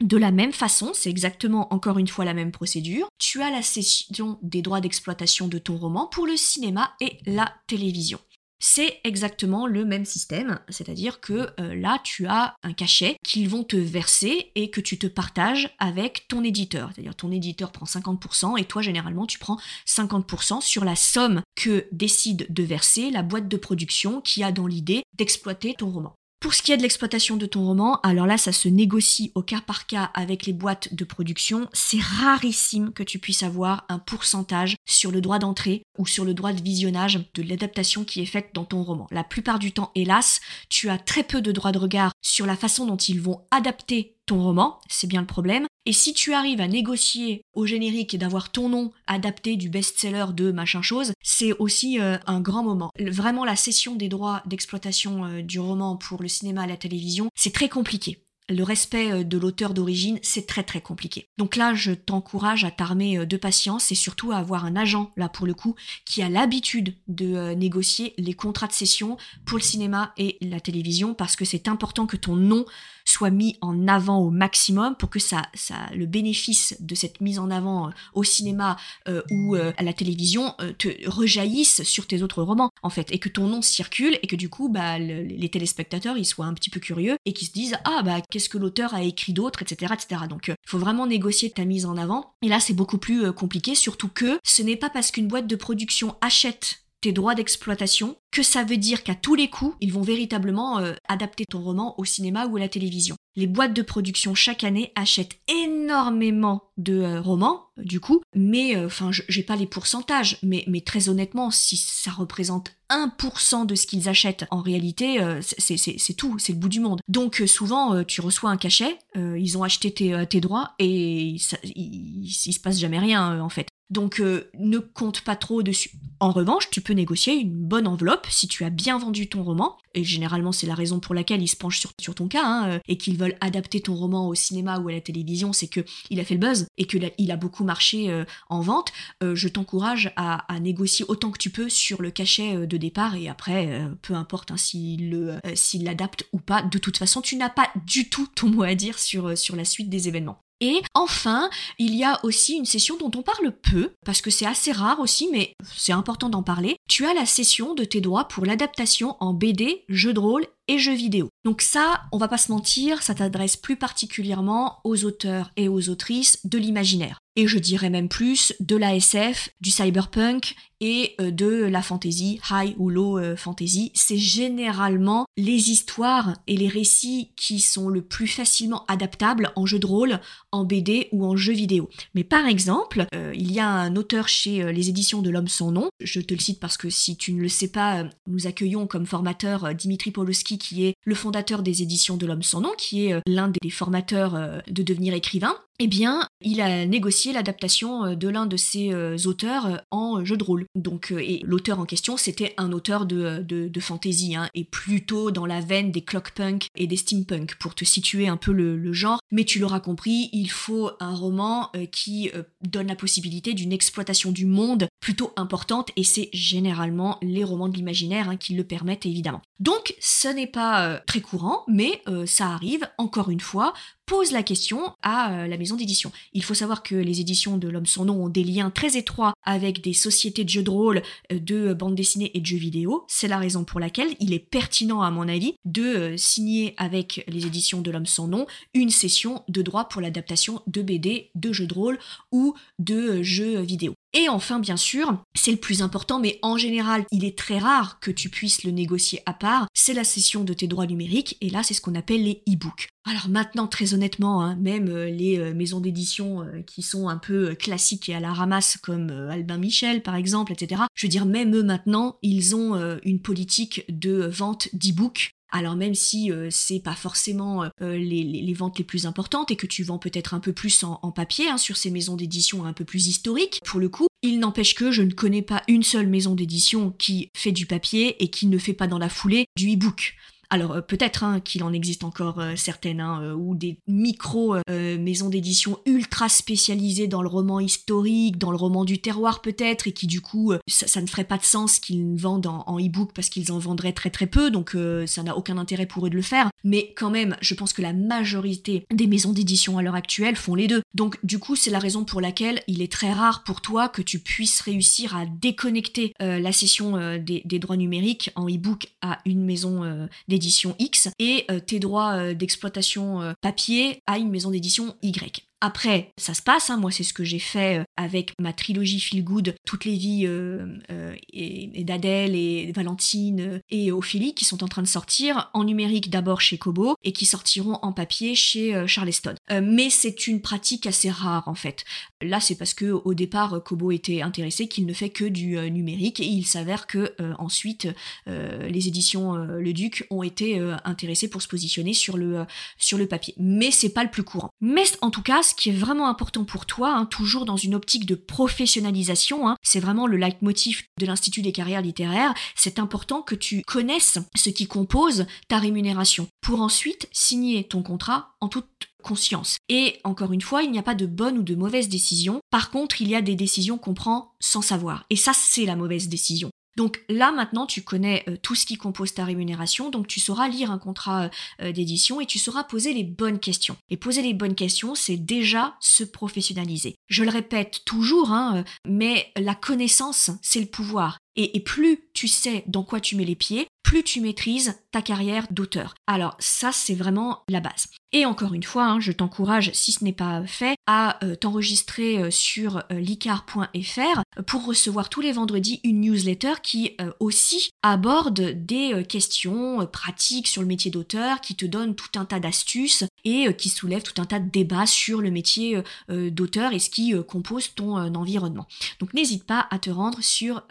De 0.00 0.16
la 0.16 0.30
même 0.30 0.52
façon, 0.52 0.92
c'est 0.94 1.10
exactement 1.10 1.72
encore 1.74 1.98
une 1.98 2.06
fois 2.06 2.24
la 2.24 2.34
même 2.34 2.52
procédure, 2.52 3.08
tu 3.18 3.42
as 3.42 3.50
la 3.50 3.62
cession 3.62 4.38
des 4.42 4.62
droits 4.62 4.80
d'exploitation 4.80 5.48
de 5.48 5.58
ton 5.58 5.76
roman 5.76 6.06
pour 6.06 6.24
le 6.24 6.36
cinéma 6.36 6.94
et 7.00 7.18
la 7.26 7.52
télévision. 7.66 8.20
C'est 8.60 9.00
exactement 9.04 9.66
le 9.66 9.84
même 9.84 10.04
système, 10.04 10.60
c'est-à-dire 10.68 11.20
que 11.20 11.50
euh, 11.60 11.74
là, 11.74 12.00
tu 12.02 12.26
as 12.26 12.54
un 12.62 12.72
cachet 12.72 13.16
qu'ils 13.24 13.48
vont 13.48 13.62
te 13.62 13.76
verser 13.76 14.50
et 14.56 14.70
que 14.70 14.80
tu 14.80 14.98
te 14.98 15.06
partages 15.06 15.70
avec 15.78 16.26
ton 16.28 16.42
éditeur. 16.42 16.90
C'est-à-dire 16.92 17.14
ton 17.14 17.30
éditeur 17.30 17.70
prend 17.70 17.86
50% 17.86 18.58
et 18.58 18.64
toi, 18.64 18.82
généralement, 18.82 19.26
tu 19.26 19.38
prends 19.38 19.58
50% 19.86 20.60
sur 20.60 20.84
la 20.84 20.96
somme 20.96 21.42
que 21.54 21.86
décide 21.92 22.46
de 22.50 22.62
verser 22.64 23.10
la 23.10 23.22
boîte 23.22 23.48
de 23.48 23.56
production 23.56 24.20
qui 24.20 24.42
a 24.42 24.50
dans 24.50 24.66
l'idée 24.66 25.02
d'exploiter 25.16 25.74
ton 25.74 25.90
roman. 25.90 26.14
Pour 26.40 26.54
ce 26.54 26.62
qui 26.62 26.70
est 26.70 26.76
de 26.76 26.82
l'exploitation 26.82 27.36
de 27.36 27.46
ton 27.46 27.64
roman, 27.64 28.00
alors 28.02 28.26
là, 28.26 28.38
ça 28.38 28.52
se 28.52 28.68
négocie 28.68 29.32
au 29.34 29.42
cas 29.42 29.60
par 29.60 29.86
cas 29.86 30.10
avec 30.14 30.46
les 30.46 30.52
boîtes 30.52 30.94
de 30.94 31.04
production. 31.04 31.68
C'est 31.72 32.00
rarissime 32.00 32.92
que 32.92 33.02
tu 33.02 33.18
puisses 33.18 33.42
avoir 33.42 33.84
un 33.88 33.98
pourcentage 33.98 34.76
sur 34.86 35.10
le 35.10 35.20
droit 35.20 35.40
d'entrée 35.40 35.82
ou 35.98 36.06
sur 36.06 36.24
le 36.24 36.34
droit 36.34 36.52
de 36.52 36.62
visionnage 36.62 37.20
de 37.34 37.42
l'adaptation 37.42 38.04
qui 38.04 38.20
est 38.20 38.26
faite 38.26 38.50
dans 38.54 38.64
ton 38.64 38.82
roman. 38.82 39.06
La 39.10 39.24
plupart 39.24 39.58
du 39.58 39.72
temps, 39.72 39.90
hélas, 39.94 40.40
tu 40.68 40.88
as 40.88 40.98
très 40.98 41.22
peu 41.22 41.42
de 41.42 41.52
droit 41.52 41.72
de 41.72 41.78
regard 41.78 42.12
sur 42.22 42.46
la 42.46 42.56
façon 42.56 42.86
dont 42.86 42.96
ils 42.96 43.20
vont 43.20 43.42
adapter 43.50 44.14
ton 44.26 44.42
roman, 44.42 44.78
c'est 44.88 45.06
bien 45.06 45.22
le 45.22 45.26
problème. 45.26 45.66
Et 45.86 45.92
si 45.92 46.12
tu 46.12 46.34
arrives 46.34 46.60
à 46.60 46.68
négocier 46.68 47.42
au 47.54 47.64
générique 47.64 48.18
d'avoir 48.18 48.52
ton 48.52 48.68
nom 48.68 48.92
adapté 49.06 49.56
du 49.56 49.70
best-seller 49.70 50.26
de 50.34 50.52
machin 50.52 50.82
chose, 50.82 51.12
c'est 51.22 51.52
aussi 51.54 51.98
euh, 51.98 52.18
un 52.26 52.40
grand 52.40 52.62
moment. 52.62 52.90
Vraiment, 53.00 53.46
la 53.46 53.56
cession 53.56 53.94
des 53.94 54.08
droits 54.08 54.42
d'exploitation 54.44 55.24
euh, 55.24 55.42
du 55.42 55.58
roman 55.58 55.96
pour 55.96 56.20
le 56.20 56.28
cinéma 56.28 56.64
et 56.64 56.68
la 56.68 56.76
télévision, 56.76 57.30
c'est 57.34 57.54
très 57.54 57.70
compliqué 57.70 58.18
le 58.48 58.62
respect 58.62 59.12
euh, 59.12 59.24
de 59.24 59.38
l'auteur 59.38 59.74
d'origine, 59.74 60.18
c'est 60.22 60.46
très 60.46 60.62
très 60.62 60.80
compliqué. 60.80 61.26
Donc 61.38 61.56
là, 61.56 61.74
je 61.74 61.92
t'encourage 61.92 62.64
à 62.64 62.70
t'armer 62.70 63.26
de 63.26 63.36
patience 63.36 63.92
et 63.92 63.94
surtout 63.94 64.32
à 64.32 64.36
avoir 64.36 64.64
un 64.64 64.76
agent, 64.76 65.12
là 65.16 65.28
pour 65.28 65.46
le 65.46 65.54
coup, 65.54 65.74
qui 66.04 66.22
a 66.22 66.28
l'habitude 66.28 66.94
de 67.08 67.54
négocier 67.54 68.14
les 68.18 68.34
contrats 68.34 68.66
de 68.66 68.72
cession 68.72 69.16
pour 69.44 69.58
le 69.58 69.62
cinéma 69.62 70.12
et 70.16 70.38
la 70.40 70.60
télévision 70.60 71.14
parce 71.14 71.36
que 71.36 71.44
c'est 71.44 71.68
important 71.68 72.06
que 72.06 72.16
ton 72.16 72.36
nom 72.36 72.64
soit 73.08 73.30
mis 73.30 73.56
en 73.60 73.88
avant 73.88 74.18
au 74.18 74.30
maximum 74.30 74.94
pour 74.96 75.08
que 75.08 75.18
ça, 75.18 75.42
ça, 75.54 75.86
le 75.94 76.06
bénéfice 76.06 76.76
de 76.80 76.94
cette 76.94 77.20
mise 77.20 77.38
en 77.38 77.50
avant 77.50 77.88
euh, 77.88 77.90
au 78.12 78.22
cinéma 78.22 78.76
euh, 79.08 79.22
ou 79.30 79.56
euh, 79.56 79.72
à 79.78 79.82
la 79.82 79.92
télévision 79.92 80.54
te 80.78 80.88
rejaillisse 81.08 81.82
sur 81.84 82.06
tes 82.06 82.22
autres 82.22 82.42
romans 82.42 82.70
en 82.82 82.90
fait 82.90 83.10
et 83.12 83.18
que 83.18 83.28
ton 83.28 83.46
nom 83.46 83.62
circule 83.62 84.18
et 84.22 84.26
que 84.26 84.36
du 84.36 84.48
coup 84.48 84.68
bah, 84.68 84.98
les 84.98 85.48
téléspectateurs 85.48 86.18
ils 86.18 86.24
soient 86.24 86.44
un 86.44 86.54
petit 86.54 86.70
peu 86.70 86.80
curieux 86.80 87.16
et 87.24 87.32
qu'ils 87.32 87.48
se 87.48 87.52
disent 87.52 87.76
ah 87.84 88.02
bah 88.04 88.20
qu'est-ce 88.38 88.48
que 88.48 88.58
l'auteur 88.58 88.94
a 88.94 89.02
écrit 89.02 89.32
d'autre 89.32 89.62
etc 89.62 89.92
etc 89.94 90.22
donc 90.30 90.46
il 90.46 90.54
faut 90.64 90.78
vraiment 90.78 91.08
négocier 91.08 91.50
ta 91.50 91.64
mise 91.64 91.86
en 91.86 91.96
avant. 91.96 92.34
Et 92.42 92.48
là 92.48 92.60
c'est 92.60 92.72
beaucoup 92.72 92.98
plus 92.98 93.32
compliqué 93.32 93.74
surtout 93.74 94.08
que 94.08 94.38
ce 94.44 94.62
n'est 94.62 94.76
pas 94.76 94.90
parce 94.90 95.10
qu'une 95.10 95.26
boîte 95.26 95.48
de 95.48 95.56
production 95.56 96.16
achète 96.20 96.84
tes 97.00 97.12
droits 97.12 97.34
d'exploitation, 97.34 98.16
que 98.30 98.42
ça 98.42 98.64
veut 98.64 98.76
dire 98.76 99.02
qu'à 99.02 99.14
tous 99.14 99.34
les 99.34 99.48
coups, 99.48 99.76
ils 99.80 99.92
vont 99.92 100.02
véritablement 100.02 100.78
euh, 100.78 100.94
adapter 101.08 101.44
ton 101.46 101.60
roman 101.60 101.94
au 101.98 102.04
cinéma 102.04 102.46
ou 102.46 102.56
à 102.56 102.60
la 102.60 102.68
télévision. 102.68 103.16
Les 103.36 103.46
boîtes 103.46 103.74
de 103.74 103.82
production 103.82 104.34
chaque 104.34 104.64
année 104.64 104.92
achètent 104.96 105.38
énormément 105.48 106.64
de 106.76 106.94
euh, 106.94 107.20
romans, 107.20 107.66
euh, 107.78 107.84
du 107.84 108.00
coup, 108.00 108.20
mais 108.34 108.76
enfin, 108.84 109.10
j'ai 109.12 109.42
pas 109.42 109.56
les 109.56 109.66
pourcentages, 109.66 110.38
mais, 110.42 110.64
très 110.84 111.08
honnêtement, 111.08 111.50
si 111.50 111.76
ça 111.76 112.10
représente 112.10 112.72
1% 112.90 113.66
de 113.66 113.74
ce 113.74 113.86
qu'ils 113.86 114.08
achètent, 114.08 114.46
en 114.50 114.60
réalité, 114.60 115.18
c'est 115.40 116.14
tout, 116.14 116.38
c'est 116.38 116.52
le 116.52 116.58
bout 116.58 116.68
du 116.68 116.80
monde. 116.80 117.00
Donc 117.08 117.42
souvent, 117.46 118.02
tu 118.04 118.20
reçois 118.20 118.50
un 118.50 118.56
cachet, 118.56 118.98
ils 119.14 119.58
ont 119.58 119.62
acheté 119.62 119.92
tes, 119.92 120.40
droits 120.40 120.74
et 120.78 121.36
ça, 121.38 121.58
il, 121.64 122.24
il, 122.24 122.52
se 122.52 122.60
passe 122.60 122.78
jamais 122.78 122.98
rien 122.98 123.40
en 123.40 123.48
fait. 123.48 123.68
Donc 123.90 124.20
euh, 124.20 124.50
ne 124.58 124.78
compte 124.78 125.22
pas 125.22 125.36
trop 125.36 125.62
dessus. 125.62 125.90
En 126.20 126.30
revanche, 126.30 126.70
tu 126.70 126.80
peux 126.80 126.92
négocier 126.92 127.34
une 127.34 127.54
bonne 127.54 127.86
enveloppe 127.86 128.17
si 128.28 128.48
tu 128.48 128.64
as 128.64 128.70
bien 128.70 128.98
vendu 128.98 129.28
ton 129.28 129.42
roman, 129.42 129.76
et 129.94 130.04
généralement 130.04 130.52
c'est 130.52 130.66
la 130.66 130.74
raison 130.74 131.00
pour 131.00 131.14
laquelle 131.14 131.42
ils 131.42 131.48
se 131.48 131.56
penchent 131.56 131.80
sur, 132.00 132.14
ton 132.14 132.28
cas, 132.28 132.44
hein, 132.44 132.68
euh, 132.68 132.78
et 132.88 132.96
qu'ils 132.96 133.16
veulent 133.16 133.36
adapter 133.40 133.80
ton 133.80 133.94
roman 133.94 134.28
au 134.28 134.34
cinéma 134.34 134.78
ou 134.78 134.88
à 134.88 134.92
la 134.92 135.00
télévision, 135.00 135.52
c'est 135.52 135.68
que 135.68 135.80
il 136.10 136.20
a 136.20 136.24
fait 136.24 136.34
le 136.34 136.40
buzz 136.40 136.66
et 136.76 136.86
qu'il 136.86 137.30
a 137.30 137.36
beaucoup 137.36 137.64
marché 137.64 138.10
euh, 138.10 138.24
en 138.48 138.60
vente. 138.60 138.92
je 139.22 139.48
t'encourage 139.48 140.12
à, 140.16 140.44
négocier 140.60 141.04
autant 141.08 141.30
que 141.30 141.38
tu 141.38 141.50
peux 141.50 141.68
sur 141.68 142.02
le 142.02 142.10
cachet 142.10 142.66
de 142.66 142.76
départ, 142.76 143.16
et 143.16 143.28
après, 143.28 143.82
peu 144.02 144.14
importe 144.14 144.50
hein, 144.50 144.56
s'il 144.56 145.84
l'adapte 145.84 146.24
ou 146.32 146.38
pas, 146.38 146.62
de 146.62 146.78
toute 146.78 146.96
façon, 146.96 147.20
tu 147.20 147.36
n'as 147.36 147.50
pas 147.50 147.70
du 147.86 148.08
tout 148.08 148.26
ton 148.34 148.48
mot 148.48 148.62
à 148.62 148.74
dire 148.74 148.98
sur 148.98 149.28
la 149.28 149.64
suite 149.64 149.88
des 149.88 150.08
événements. 150.08 150.40
Et 150.60 150.82
enfin, 150.94 151.50
il 151.78 151.94
y 151.94 152.04
a 152.04 152.18
aussi 152.24 152.56
une 152.56 152.64
session 152.64 152.96
dont 152.96 153.10
on 153.16 153.22
parle 153.22 153.52
peu, 153.52 153.92
parce 154.04 154.20
que 154.20 154.30
c'est 154.30 154.46
assez 154.46 154.72
rare 154.72 155.00
aussi, 155.00 155.28
mais 155.30 155.52
c'est 155.76 155.92
important 155.92 156.28
d'en 156.28 156.42
parler. 156.42 156.76
Tu 156.88 157.06
as 157.06 157.14
la 157.14 157.26
session 157.26 157.74
de 157.74 157.84
tes 157.84 158.00
droits 158.00 158.26
pour 158.26 158.44
l'adaptation 158.44 159.16
en 159.20 159.34
BD, 159.34 159.84
jeux 159.88 160.12
de 160.12 160.20
rôle 160.20 160.46
et 160.66 160.78
jeux 160.78 160.94
vidéo. 160.94 161.28
Donc 161.44 161.62
ça, 161.62 162.02
on 162.12 162.18
va 162.18 162.28
pas 162.28 162.38
se 162.38 162.52
mentir, 162.52 163.02
ça 163.02 163.14
t'adresse 163.14 163.56
plus 163.56 163.76
particulièrement 163.76 164.80
aux 164.84 165.04
auteurs 165.04 165.50
et 165.56 165.68
aux 165.68 165.88
autrices 165.88 166.40
de 166.44 166.58
l'imaginaire. 166.58 167.18
Et 167.38 167.46
je 167.46 167.60
dirais 167.60 167.88
même 167.88 168.08
plus 168.08 168.52
de 168.58 168.74
la 168.74 168.96
SF, 168.96 169.50
du 169.60 169.70
cyberpunk 169.70 170.56
et 170.80 171.14
euh, 171.20 171.30
de 171.30 171.66
la 171.66 171.82
fantasy, 171.82 172.40
high 172.50 172.74
ou 172.78 172.90
low 172.90 173.16
euh, 173.16 173.36
fantasy. 173.36 173.92
C'est 173.94 174.18
généralement 174.18 175.24
les 175.36 175.70
histoires 175.70 176.34
et 176.48 176.56
les 176.56 176.66
récits 176.66 177.30
qui 177.36 177.60
sont 177.60 177.90
le 177.90 178.02
plus 178.02 178.26
facilement 178.26 178.84
adaptables 178.88 179.52
en 179.54 179.66
jeu 179.66 179.78
de 179.78 179.86
rôle, 179.86 180.18
en 180.50 180.64
BD 180.64 181.08
ou 181.12 181.24
en 181.24 181.36
jeu 181.36 181.52
vidéo. 181.52 181.88
Mais 182.12 182.24
par 182.24 182.44
exemple, 182.44 183.06
euh, 183.14 183.32
il 183.36 183.52
y 183.52 183.60
a 183.60 183.68
un 183.68 183.94
auteur 183.94 184.26
chez 184.26 184.72
les 184.72 184.88
éditions 184.88 185.22
de 185.22 185.30
l'homme 185.30 185.46
sans 185.46 185.70
nom, 185.70 185.90
je 186.00 186.20
te 186.20 186.34
le 186.34 186.40
cite 186.40 186.58
parce 186.58 186.76
que 186.76 186.90
si 186.90 187.16
tu 187.16 187.34
ne 187.34 187.40
le 187.40 187.48
sais 187.48 187.68
pas, 187.68 188.04
nous 188.26 188.48
accueillons 188.48 188.88
comme 188.88 189.06
formateur 189.06 189.76
Dimitri 189.76 190.10
Poloski 190.10 190.58
qui 190.58 190.86
est 190.86 190.94
le 191.04 191.14
fondateur 191.14 191.62
des 191.62 191.82
éditions 191.82 192.16
de 192.16 192.26
l'homme 192.26 192.42
sans 192.42 192.62
nom, 192.62 192.72
qui 192.76 193.06
est 193.06 193.22
l'un 193.28 193.52
des 193.62 193.70
formateurs 193.70 194.62
de 194.66 194.82
devenir 194.82 195.14
écrivain 195.14 195.54
eh 195.80 195.86
bien, 195.86 196.28
il 196.40 196.60
a 196.60 196.86
négocié 196.86 197.32
l'adaptation 197.32 198.04
euh, 198.04 198.14
de 198.16 198.28
l'un 198.28 198.46
de 198.46 198.56
ses 198.56 198.92
euh, 198.92 199.16
auteurs 199.26 199.66
euh, 199.66 199.76
en 199.92 200.24
jeu 200.24 200.36
de 200.36 200.42
rôle. 200.42 200.66
Donc, 200.74 201.12
et 201.16 201.40
l'auteur 201.44 201.78
en 201.78 201.84
question, 201.84 202.16
c'était 202.16 202.54
un 202.56 202.72
auteur 202.72 203.06
de, 203.06 203.42
de, 203.42 203.80
fantasy, 203.80 204.34
hein, 204.34 204.48
et 204.54 204.64
plutôt 204.64 205.30
dans 205.30 205.46
la 205.46 205.60
veine 205.60 205.92
des 205.92 206.02
clockpunk 206.02 206.66
et 206.74 206.88
des 206.88 206.96
steampunk, 206.96 207.54
pour 207.56 207.76
te 207.76 207.84
situer 207.84 208.26
un 208.26 208.36
peu 208.36 208.52
le, 208.52 208.92
genre. 208.92 209.20
Mais 209.30 209.44
tu 209.44 209.60
l'auras 209.60 209.80
compris, 209.80 210.30
il 210.32 210.50
faut 210.50 210.90
un 210.98 211.14
roman 211.14 211.70
qui 211.92 212.30
donne 212.62 212.88
la 212.88 212.96
possibilité 212.96 213.54
d'une 213.54 213.72
exploitation 213.72 214.32
du 214.32 214.46
monde 214.46 214.88
plutôt 215.00 215.32
importante, 215.36 215.90
et 215.96 216.04
c'est 216.04 216.30
généralement 216.32 217.18
les 217.22 217.44
romans 217.44 217.68
de 217.68 217.76
l'imaginaire 217.76 218.28
hein, 218.28 218.36
qui 218.36 218.54
le 218.54 218.64
permettent, 218.64 219.06
évidemment. 219.06 219.42
Donc, 219.60 219.94
ce 220.00 220.28
n'est 220.28 220.46
pas 220.46 221.00
très 221.06 221.20
courant, 221.20 221.64
mais 221.66 222.02
ça 222.26 222.48
arrive, 222.48 222.88
encore 222.96 223.30
une 223.30 223.40
fois, 223.40 223.74
pose 224.08 224.32
la 224.32 224.42
question 224.42 224.94
à 225.02 225.32
euh, 225.32 225.46
la 225.46 225.58
maison 225.58 225.76
d'édition. 225.76 226.10
Il 226.32 226.42
faut 226.42 226.54
savoir 226.54 226.82
que 226.82 226.94
les 226.94 227.20
éditions 227.20 227.58
de 227.58 227.68
L'Homme 227.68 227.86
sans 227.86 228.06
nom 228.06 228.24
ont 228.24 228.28
des 228.30 228.42
liens 228.42 228.70
très 228.70 228.96
étroits 228.96 229.34
avec 229.44 229.82
des 229.82 229.92
sociétés 229.92 230.44
de 230.44 230.48
jeux 230.48 230.62
de 230.62 230.70
rôle, 230.70 231.02
euh, 231.30 231.38
de 231.38 231.74
bande 231.74 231.94
dessinée 231.94 232.30
et 232.32 232.40
de 232.40 232.46
jeux 232.46 232.56
vidéo. 232.56 233.04
C'est 233.06 233.28
la 233.28 233.36
raison 233.36 233.64
pour 233.64 233.80
laquelle 233.80 234.08
il 234.18 234.32
est 234.32 234.38
pertinent, 234.38 235.02
à 235.02 235.10
mon 235.10 235.28
avis, 235.28 235.54
de 235.66 235.82
euh, 235.82 236.16
signer 236.16 236.74
avec 236.78 237.22
les 237.28 237.46
éditions 237.46 237.82
de 237.82 237.90
L'Homme 237.90 238.06
sans 238.06 238.28
nom 238.28 238.46
une 238.72 238.90
session 238.90 239.42
de 239.48 239.60
droit 239.60 239.88
pour 239.88 240.00
l'adaptation 240.00 240.62
de 240.66 240.80
BD, 240.80 241.30
de 241.34 241.52
jeux 241.52 241.66
de 241.66 241.74
rôle 241.74 241.98
ou 242.32 242.54
de 242.78 243.22
jeux 243.22 243.60
vidéo. 243.60 243.92
Et 244.14 244.28
enfin, 244.30 244.58
bien 244.58 244.78
sûr, 244.78 245.22
c'est 245.34 245.50
le 245.50 245.58
plus 245.58 245.82
important, 245.82 246.18
mais 246.18 246.38
en 246.40 246.56
général, 246.56 247.04
il 247.12 247.24
est 247.24 247.36
très 247.36 247.58
rare 247.58 248.00
que 248.00 248.10
tu 248.10 248.30
puisses 248.30 248.64
le 248.64 248.70
négocier 248.70 249.20
à 249.26 249.34
part, 249.34 249.66
c'est 249.74 249.92
la 249.92 250.04
cession 250.04 250.44
de 250.44 250.54
tes 250.54 250.66
droits 250.66 250.86
numériques, 250.86 251.36
et 251.42 251.50
là, 251.50 251.62
c'est 251.62 251.74
ce 251.74 251.82
qu'on 251.82 251.94
appelle 251.94 252.24
les 252.24 252.42
e-books. 252.48 252.88
Alors 253.04 253.28
maintenant, 253.28 253.66
très 253.66 253.94
honnêtement, 253.94 254.42
hein, 254.42 254.56
même 254.56 254.88
euh, 254.88 255.10
les 255.10 255.38
euh, 255.38 255.54
maisons 255.54 255.80
d'édition 255.80 256.42
euh, 256.42 256.62
qui 256.62 256.82
sont 256.82 257.08
un 257.08 257.16
peu 257.16 257.54
classiques 257.54 258.08
et 258.08 258.14
à 258.14 258.20
la 258.20 258.32
ramasse, 258.32 258.78
comme 258.78 259.10
Albin 259.10 259.58
Michel, 259.58 260.02
par 260.02 260.14
exemple, 260.14 260.52
etc., 260.52 260.82
je 260.94 261.06
veux 261.06 261.10
dire, 261.10 261.26
même 261.26 261.54
eux 261.54 261.62
maintenant, 261.62 262.18
ils 262.22 262.56
ont 262.56 262.98
une 263.04 263.20
politique 263.20 263.84
de 263.88 264.26
vente 264.26 264.68
d'e-books 264.72 265.32
alors 265.50 265.76
même 265.76 265.94
si 265.94 266.30
euh, 266.30 266.48
c'est 266.50 266.80
pas 266.80 266.94
forcément 266.94 267.64
euh, 267.80 267.96
les, 267.96 268.52
ventes 268.54 268.78
les 268.78 268.84
plus 268.84 269.06
importantes 269.06 269.50
et 269.50 269.56
que 269.56 269.66
tu 269.66 269.82
vends 269.82 269.98
peut-être 269.98 270.34
un 270.34 270.40
peu 270.40 270.52
plus 270.52 270.84
en, 270.84 270.96
papier 271.10 271.48
hein, 271.48 271.58
sur 271.58 271.76
ces 271.76 271.90
maisons 271.90 272.16
d'édition 272.16 272.64
un 272.64 272.72
peu 272.72 272.84
plus 272.84 273.06
historiques, 273.06 273.60
pour 273.64 273.80
le 273.80 273.88
coup, 273.88 274.06
il 274.22 274.40
n'empêche 274.40 274.74
que 274.74 274.90
je 274.90 275.02
ne 275.02 275.12
connais 275.12 275.42
pas 275.42 275.62
une 275.68 275.82
seule 275.82 276.06
maison 276.06 276.34
d'édition 276.34 276.92
qui 276.98 277.30
fait 277.34 277.52
du 277.52 277.66
papier 277.66 278.22
et 278.22 278.30
qui 278.30 278.46
ne 278.46 278.58
fait 278.58 278.72
pas 278.72 278.86
dans 278.86 278.98
la 278.98 279.08
foulée 279.08 279.46
du 279.56 279.72
e-book. 279.74 280.16
Alors 280.50 280.72
euh, 280.72 280.80
peut-être 280.80 281.24
hein, 281.24 281.40
qu'il 281.40 281.62
en 281.62 281.72
existe 281.72 282.04
encore 282.04 282.40
euh, 282.40 282.54
certaines, 282.56 283.00
hein, 283.00 283.20
euh, 283.22 283.34
ou 283.34 283.54
des 283.54 283.78
micro 283.86 284.56
maisons 284.68 285.28
d'édition 285.28 285.78
ultra 285.86 286.28
spécialisées 286.28 287.06
dans 287.06 287.22
le 287.22 287.28
roman 287.28 287.60
historique, 287.60 288.38
dans 288.38 288.50
le 288.50 288.56
roman 288.56 288.84
du 288.84 288.98
terroir 288.98 289.40
peut-être, 289.42 289.86
et 289.86 289.92
qui 289.92 290.06
du 290.06 290.20
coup, 290.20 290.52
ça, 290.66 291.00
ne 291.00 291.06
ferait 291.06 291.24
pas 291.24 291.38
de 291.38 291.42
sens 291.42 291.78
qu'ils 291.78 292.16
vendent 292.16 292.46
en, 292.46 292.78
e-book 292.78 293.10
parce 293.14 293.28
qu'ils 293.28 293.52
en 293.52 293.58
vendraient 293.58 293.92
très 293.92 294.10
très 294.10 294.26
peu, 294.26 294.50
donc 294.50 294.76
ça 295.06 295.22
n'a 295.22 295.36
aucun 295.36 295.58
intérêt 295.58 295.86
pour 295.86 296.06
eux 296.06 296.10
de 296.10 296.16
le 296.16 296.22
faire. 296.22 296.50
Mais 296.64 296.92
quand 296.96 297.10
même, 297.10 297.36
je 297.40 297.54
pense 297.54 297.72
que 297.72 297.82
la 297.82 297.92
majorité 297.92 298.84
des 298.92 299.06
maisons 299.06 299.32
d'édition 299.32 299.78
à 299.78 299.82
l'heure 299.82 299.94
actuelle 299.94 300.36
font 300.36 300.54
les 300.54 300.66
deux. 300.66 300.82
Donc 300.94 301.18
du 301.24 301.38
coup, 301.38 301.56
c'est 301.56 301.70
la 301.70 301.78
raison 301.78 302.04
pour 302.04 302.20
laquelle 302.20 302.62
il 302.68 302.82
est 302.82 302.92
très 302.92 303.12
rare 303.12 303.44
pour 303.44 303.60
toi 303.60 303.88
que 303.88 304.02
tu 304.02 304.18
puisses 304.18 304.60
réussir 304.60 305.16
à 305.16 305.26
déconnecter 305.26 306.12
la 306.20 306.52
session 306.52 307.18
des, 307.18 307.42
des, 307.44 307.58
droits 307.58 307.76
numériques 307.76 308.30
en 308.34 308.46
e-book 308.48 308.88
à 309.02 309.18
une 309.24 309.44
maison 309.44 310.08
d'édition 310.28 310.37
X 310.78 311.08
et 311.18 311.44
euh, 311.50 311.60
tes 311.60 311.78
droits 311.78 312.14
euh, 312.14 312.34
d'exploitation 312.34 313.22
euh, 313.22 313.32
papier 313.40 314.02
à 314.06 314.18
une 314.18 314.30
maison 314.30 314.50
d'édition 314.50 314.94
Y. 315.02 315.47
Après, 315.60 316.12
ça 316.16 316.34
se 316.34 316.42
passe, 316.42 316.70
hein. 316.70 316.76
moi 316.76 316.92
c'est 316.92 317.02
ce 317.02 317.12
que 317.12 317.24
j'ai 317.24 317.40
fait 317.40 317.80
euh, 317.80 317.84
avec 317.96 318.32
ma 318.38 318.52
trilogie 318.52 319.00
Feel 319.00 319.24
Good, 319.24 319.56
toutes 319.64 319.84
les 319.84 319.96
vies 319.96 320.24
euh, 320.24 320.78
euh, 320.92 321.16
et, 321.32 321.82
d'Adèle 321.82 322.36
et 322.36 322.70
Valentine 322.72 323.60
et 323.70 323.90
Ophélie 323.90 324.34
qui 324.34 324.44
sont 324.44 324.62
en 324.62 324.68
train 324.68 324.82
de 324.82 324.86
sortir 324.86 325.50
en 325.54 325.64
numérique 325.64 326.10
d'abord 326.10 326.40
chez 326.40 326.58
Kobo 326.58 326.94
et 327.02 327.12
qui 327.12 327.24
sortiront 327.24 327.78
en 327.82 327.92
papier 327.92 328.34
chez 328.34 328.86
Charleston. 328.86 329.34
mais 329.62 329.90
c'est 329.90 330.26
une 330.26 330.40
pratique 330.40 330.86
assez 330.86 331.10
rare 331.10 331.48
en 331.48 331.54
fait. 331.54 331.84
Là 332.20 332.40
c'est 332.40 332.56
parce 332.56 332.74
que 332.74 332.86
au 332.90 333.14
départ 333.14 333.62
Kobo 333.64 333.90
était 333.90 334.22
intéressé 334.22 334.68
qu'il 334.68 334.86
ne 334.86 334.92
fait 334.92 335.10
que 335.10 335.24
du 335.24 335.56
numérique 335.70 336.20
et 336.20 336.26
il 336.26 336.44
s'avère 336.44 336.86
que 336.86 337.14
ensuite 337.38 337.88
les 338.26 338.88
éditions 338.88 339.34
Le 339.34 339.72
Duc 339.72 340.06
ont 340.10 340.22
été 340.22 340.60
intéressées 340.84 341.28
pour 341.28 341.42
se 341.42 341.48
positionner 341.48 341.94
sur 341.94 342.16
le, 342.16 342.44
sur 342.76 342.98
le 342.98 343.06
papier. 343.06 343.34
Mais 343.38 343.70
c'est 343.70 343.92
pas 343.92 344.04
le 344.04 344.10
plus 344.10 344.24
courant. 344.24 344.50
Mais 344.60 344.84
en 345.00 345.10
tout 345.10 345.22
cas, 345.22 345.42
ce 345.48 345.54
qui 345.54 345.70
est 345.70 345.72
vraiment 345.72 346.08
important 346.08 346.44
pour 346.44 346.66
toi, 346.66 346.94
hein, 346.94 347.06
toujours 347.06 347.44
dans 347.44 347.56
une 347.56 347.74
optique 347.74 348.06
de 348.06 348.14
professionnalisation, 348.14 349.48
hein, 349.48 349.56
c'est 349.62 349.80
vraiment 349.80 350.06
le 350.06 350.16
leitmotiv 350.16 350.82
de 350.98 351.06
l'Institut 351.06 351.42
des 351.42 351.52
carrières 351.52 351.82
littéraires, 351.82 352.34
c'est 352.54 352.78
important 352.78 353.22
que 353.22 353.34
tu 353.34 353.62
connaisses 353.62 354.18
ce 354.36 354.50
qui 354.50 354.66
compose 354.66 355.26
ta 355.48 355.58
rémunération 355.58 356.28
pour 356.40 356.60
ensuite 356.60 357.08
signer 357.12 357.64
ton 357.64 357.82
contrat 357.82 358.34
en 358.40 358.48
toute 358.48 358.66
conscience. 359.02 359.56
Et 359.68 360.00
encore 360.04 360.32
une 360.32 360.40
fois, 360.40 360.62
il 360.62 360.70
n'y 360.70 360.78
a 360.78 360.82
pas 360.82 360.94
de 360.94 361.06
bonne 361.06 361.38
ou 361.38 361.42
de 361.42 361.54
mauvaise 361.54 361.88
décision. 361.88 362.40
Par 362.50 362.70
contre, 362.70 363.00
il 363.00 363.08
y 363.08 363.14
a 363.14 363.22
des 363.22 363.36
décisions 363.36 363.78
qu'on 363.78 363.94
prend 363.94 364.34
sans 364.40 364.62
savoir. 364.62 365.04
Et 365.10 365.16
ça, 365.16 365.32
c'est 365.32 365.64
la 365.64 365.76
mauvaise 365.76 366.08
décision. 366.08 366.50
Donc 366.78 367.02
là 367.08 367.32
maintenant 367.32 367.66
tu 367.66 367.82
connais 367.82 368.22
euh, 368.28 368.36
tout 368.40 368.54
ce 368.54 368.64
qui 368.64 368.76
compose 368.76 369.12
ta 369.12 369.24
rémunération, 369.24 369.90
donc 369.90 370.06
tu 370.06 370.20
sauras 370.20 370.46
lire 370.46 370.70
un 370.70 370.78
contrat 370.78 371.24
euh, 371.24 371.28
euh, 371.62 371.72
d'édition 371.72 372.20
et 372.20 372.26
tu 372.26 372.38
sauras 372.38 372.62
poser 372.62 372.94
les 372.94 373.02
bonnes 373.02 373.40
questions. 373.40 373.76
Et 373.90 373.96
poser 373.96 374.22
les 374.22 374.32
bonnes 374.32 374.54
questions, 374.54 374.94
c'est 374.94 375.16
déjà 375.16 375.74
se 375.80 376.04
professionnaliser. 376.04 376.94
Je 377.08 377.24
le 377.24 377.30
répète 377.30 377.80
toujours, 377.84 378.30
hein, 378.30 378.62
mais 378.86 379.32
la 379.36 379.56
connaissance, 379.56 380.30
c'est 380.40 380.60
le 380.60 380.66
pouvoir. 380.66 381.18
Et, 381.38 381.60
plus 381.60 382.00
tu 382.14 382.26
sais 382.26 382.64
dans 382.66 382.82
quoi 382.82 383.00
tu 383.00 383.14
mets 383.14 383.24
les 383.24 383.36
pieds, 383.36 383.68
plus 383.84 384.02
tu 384.02 384.20
maîtrises 384.20 384.74
ta 384.90 385.00
carrière 385.00 385.46
d'auteur. 385.50 385.94
Alors 386.06 386.36
ça, 386.40 386.72
c'est 386.72 386.94
vraiment 386.94 387.44
la 387.48 387.60
base. 387.60 387.86
Et 388.12 388.24
encore 388.24 388.54
une 388.54 388.62
fois, 388.62 388.86
hein, 388.86 389.00
je 389.00 389.12
t'encourage, 389.12 389.70
si 389.74 389.92
ce 389.92 390.02
n'est 390.02 390.12
pas 390.12 390.46
fait, 390.46 390.76
à 390.86 391.22
euh, 391.24 391.36
t'enregistrer 391.36 392.18
euh, 392.18 392.30
sur 392.30 392.78
euh, 392.90 393.00
licar.fr 393.00 394.22
pour 394.46 394.64
recevoir 394.64 395.10
tous 395.10 395.20
les 395.20 395.32
vendredis 395.32 395.80
une 395.84 396.00
newsletter 396.00 396.54
qui 396.62 396.96
aussi 397.20 397.70
aborde 397.82 398.40
des 398.64 399.04
questions 399.08 399.86
pratiques 399.86 400.46
sur 400.46 400.62
le 400.62 400.68
métier 400.68 400.90
d'auteur, 400.90 401.40
qui 401.40 401.54
te 401.54 401.66
donne 401.66 401.94
tout 401.94 402.18
un 402.18 402.24
tas 402.24 402.40
d'astuces 402.40 403.04
et 403.24 403.52
qui 403.54 403.68
soulève 403.68 404.02
tout 404.02 404.20
un 404.20 404.24
tas 404.24 404.38
de 404.38 404.48
débats 404.48 404.86
sur 404.86 405.20
le 405.20 405.30
métier 405.30 405.82
d'auteur 406.08 406.72
et 406.72 406.78
ce 406.78 406.88
qui 406.88 407.14
compose 407.26 407.74
ton 407.74 407.96
environnement. 407.96 408.66
Donc 409.00 409.12
n'hésite 409.12 409.44
pas 409.44 409.66
à 409.70 409.78
te 409.78 409.90
rendre 409.90 410.22
sur 410.22 410.62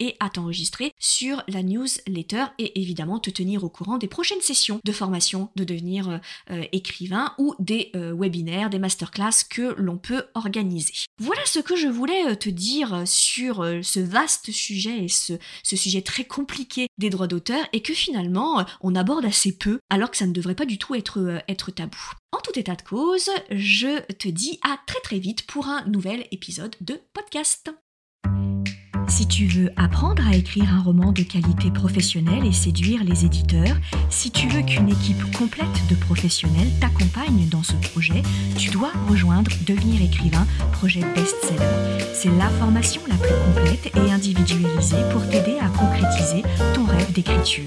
et 0.00 0.16
à 0.20 0.30
t'enregistrer 0.30 0.92
sur 0.98 1.42
la 1.48 1.62
newsletter 1.62 2.44
et 2.58 2.80
évidemment 2.80 3.18
te 3.18 3.30
tenir 3.30 3.64
au 3.64 3.68
courant 3.68 3.98
des 3.98 4.08
prochaines 4.08 4.40
sessions 4.40 4.80
de 4.84 4.92
formation 4.92 5.50
de 5.56 5.64
devenir 5.64 6.08
euh, 6.08 6.18
euh, 6.50 6.64
écrivain 6.72 7.34
ou 7.38 7.54
des 7.58 7.90
euh, 7.96 8.14
webinaires, 8.14 8.70
des 8.70 8.78
masterclass 8.78 9.44
que 9.48 9.74
l'on 9.78 9.98
peut 9.98 10.24
organiser. 10.34 10.92
Voilà 11.18 11.40
ce 11.46 11.58
que 11.58 11.76
je 11.76 11.88
voulais 11.88 12.36
te 12.36 12.48
dire 12.48 13.02
sur 13.06 13.56
ce 13.82 14.00
vaste 14.00 14.52
sujet 14.52 15.04
et 15.04 15.08
ce, 15.08 15.34
ce 15.62 15.76
sujet 15.76 16.02
très 16.02 16.24
compliqué 16.24 16.86
des 16.98 17.10
droits 17.10 17.26
d'auteur 17.26 17.64
et 17.72 17.82
que 17.82 17.94
finalement 17.94 18.64
on 18.80 18.94
aborde 18.94 19.24
assez 19.24 19.56
peu 19.56 19.80
alors 19.90 20.10
que 20.10 20.16
ça 20.16 20.26
ne 20.26 20.32
devrait 20.32 20.54
pas 20.54 20.66
du 20.66 20.78
tout 20.78 20.94
être, 20.94 21.42
être 21.48 21.70
tabou. 21.70 21.98
En 22.32 22.38
tout 22.38 22.58
état 22.58 22.76
de 22.76 22.82
cause, 22.82 23.30
je 23.50 24.00
te 24.12 24.28
dis 24.28 24.60
à 24.62 24.78
très 24.86 25.00
très 25.00 25.18
vite 25.18 25.46
pour 25.46 25.66
un 25.66 25.84
nouvel 25.86 26.26
épisode 26.30 26.76
de 26.80 27.00
podcast. 27.14 27.70
Si 29.08 29.26
tu 29.26 29.46
veux 29.46 29.70
apprendre 29.76 30.22
à 30.28 30.36
écrire 30.36 30.72
un 30.72 30.82
roman 30.82 31.12
de 31.12 31.22
qualité 31.22 31.70
professionnelle 31.70 32.44
et 32.44 32.52
séduire 32.52 33.02
les 33.04 33.24
éditeurs, 33.24 33.76
si 34.10 34.30
tu 34.30 34.48
veux 34.48 34.62
qu'une 34.62 34.88
équipe 34.88 35.20
complète 35.36 35.66
de 35.88 35.94
professionnels 35.94 36.68
t'accompagne 36.80 37.48
dans 37.50 37.62
ce 37.62 37.72
projet, 37.72 38.22
tu 38.56 38.70
dois 38.70 38.92
rejoindre 39.08 39.50
Devenir 39.66 40.02
écrivain, 40.02 40.46
projet 40.72 41.00
best-seller. 41.14 42.04
C'est 42.14 42.30
la 42.38 42.48
formation 42.48 43.00
la 43.08 43.16
plus 43.16 43.34
complète 43.46 43.90
et 43.96 44.10
individualisée 44.12 45.02
pour 45.12 45.26
t'aider 45.28 45.56
à 45.60 45.68
concrétiser 45.68 46.42
ton 46.74 46.84
rêve 46.84 47.12
d'écriture. 47.12 47.64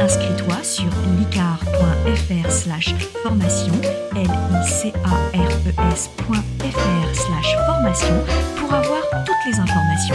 Inscris-toi 0.00 0.62
sur 0.62 0.88
licar.fr 1.18 2.50
slash 2.50 2.94
formation, 3.22 3.74
l 4.14 4.22
i 4.22 4.68
c 4.68 4.92
a 5.04 5.38
r 5.38 5.52
e 5.66 5.92
s.fr 5.92 7.14
slash 7.14 7.56
formation 7.66 8.24
pour 8.56 8.72
avoir 8.72 9.02
toutes 9.24 9.52
les 9.52 9.58
informations 9.58 10.14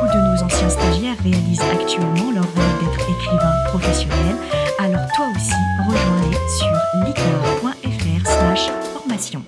beaucoup 0.00 0.12
de 0.12 0.20
nos 0.20 0.42
anciens 0.42 0.68
stagiaires 0.68 1.16
réalisent 1.22 1.60
actuellement 1.60 2.30
leur 2.32 2.44
rôle 2.44 2.78
d'être 2.80 3.10
écrivain 3.10 3.52
professionnel, 3.68 4.36
alors 4.78 5.06
toi 5.16 5.26
aussi, 5.34 5.52
rejoins-les 5.86 6.36
sur 6.58 7.04
licorne.fr 7.04 8.26
slash 8.26 8.70
formation. 8.92 9.42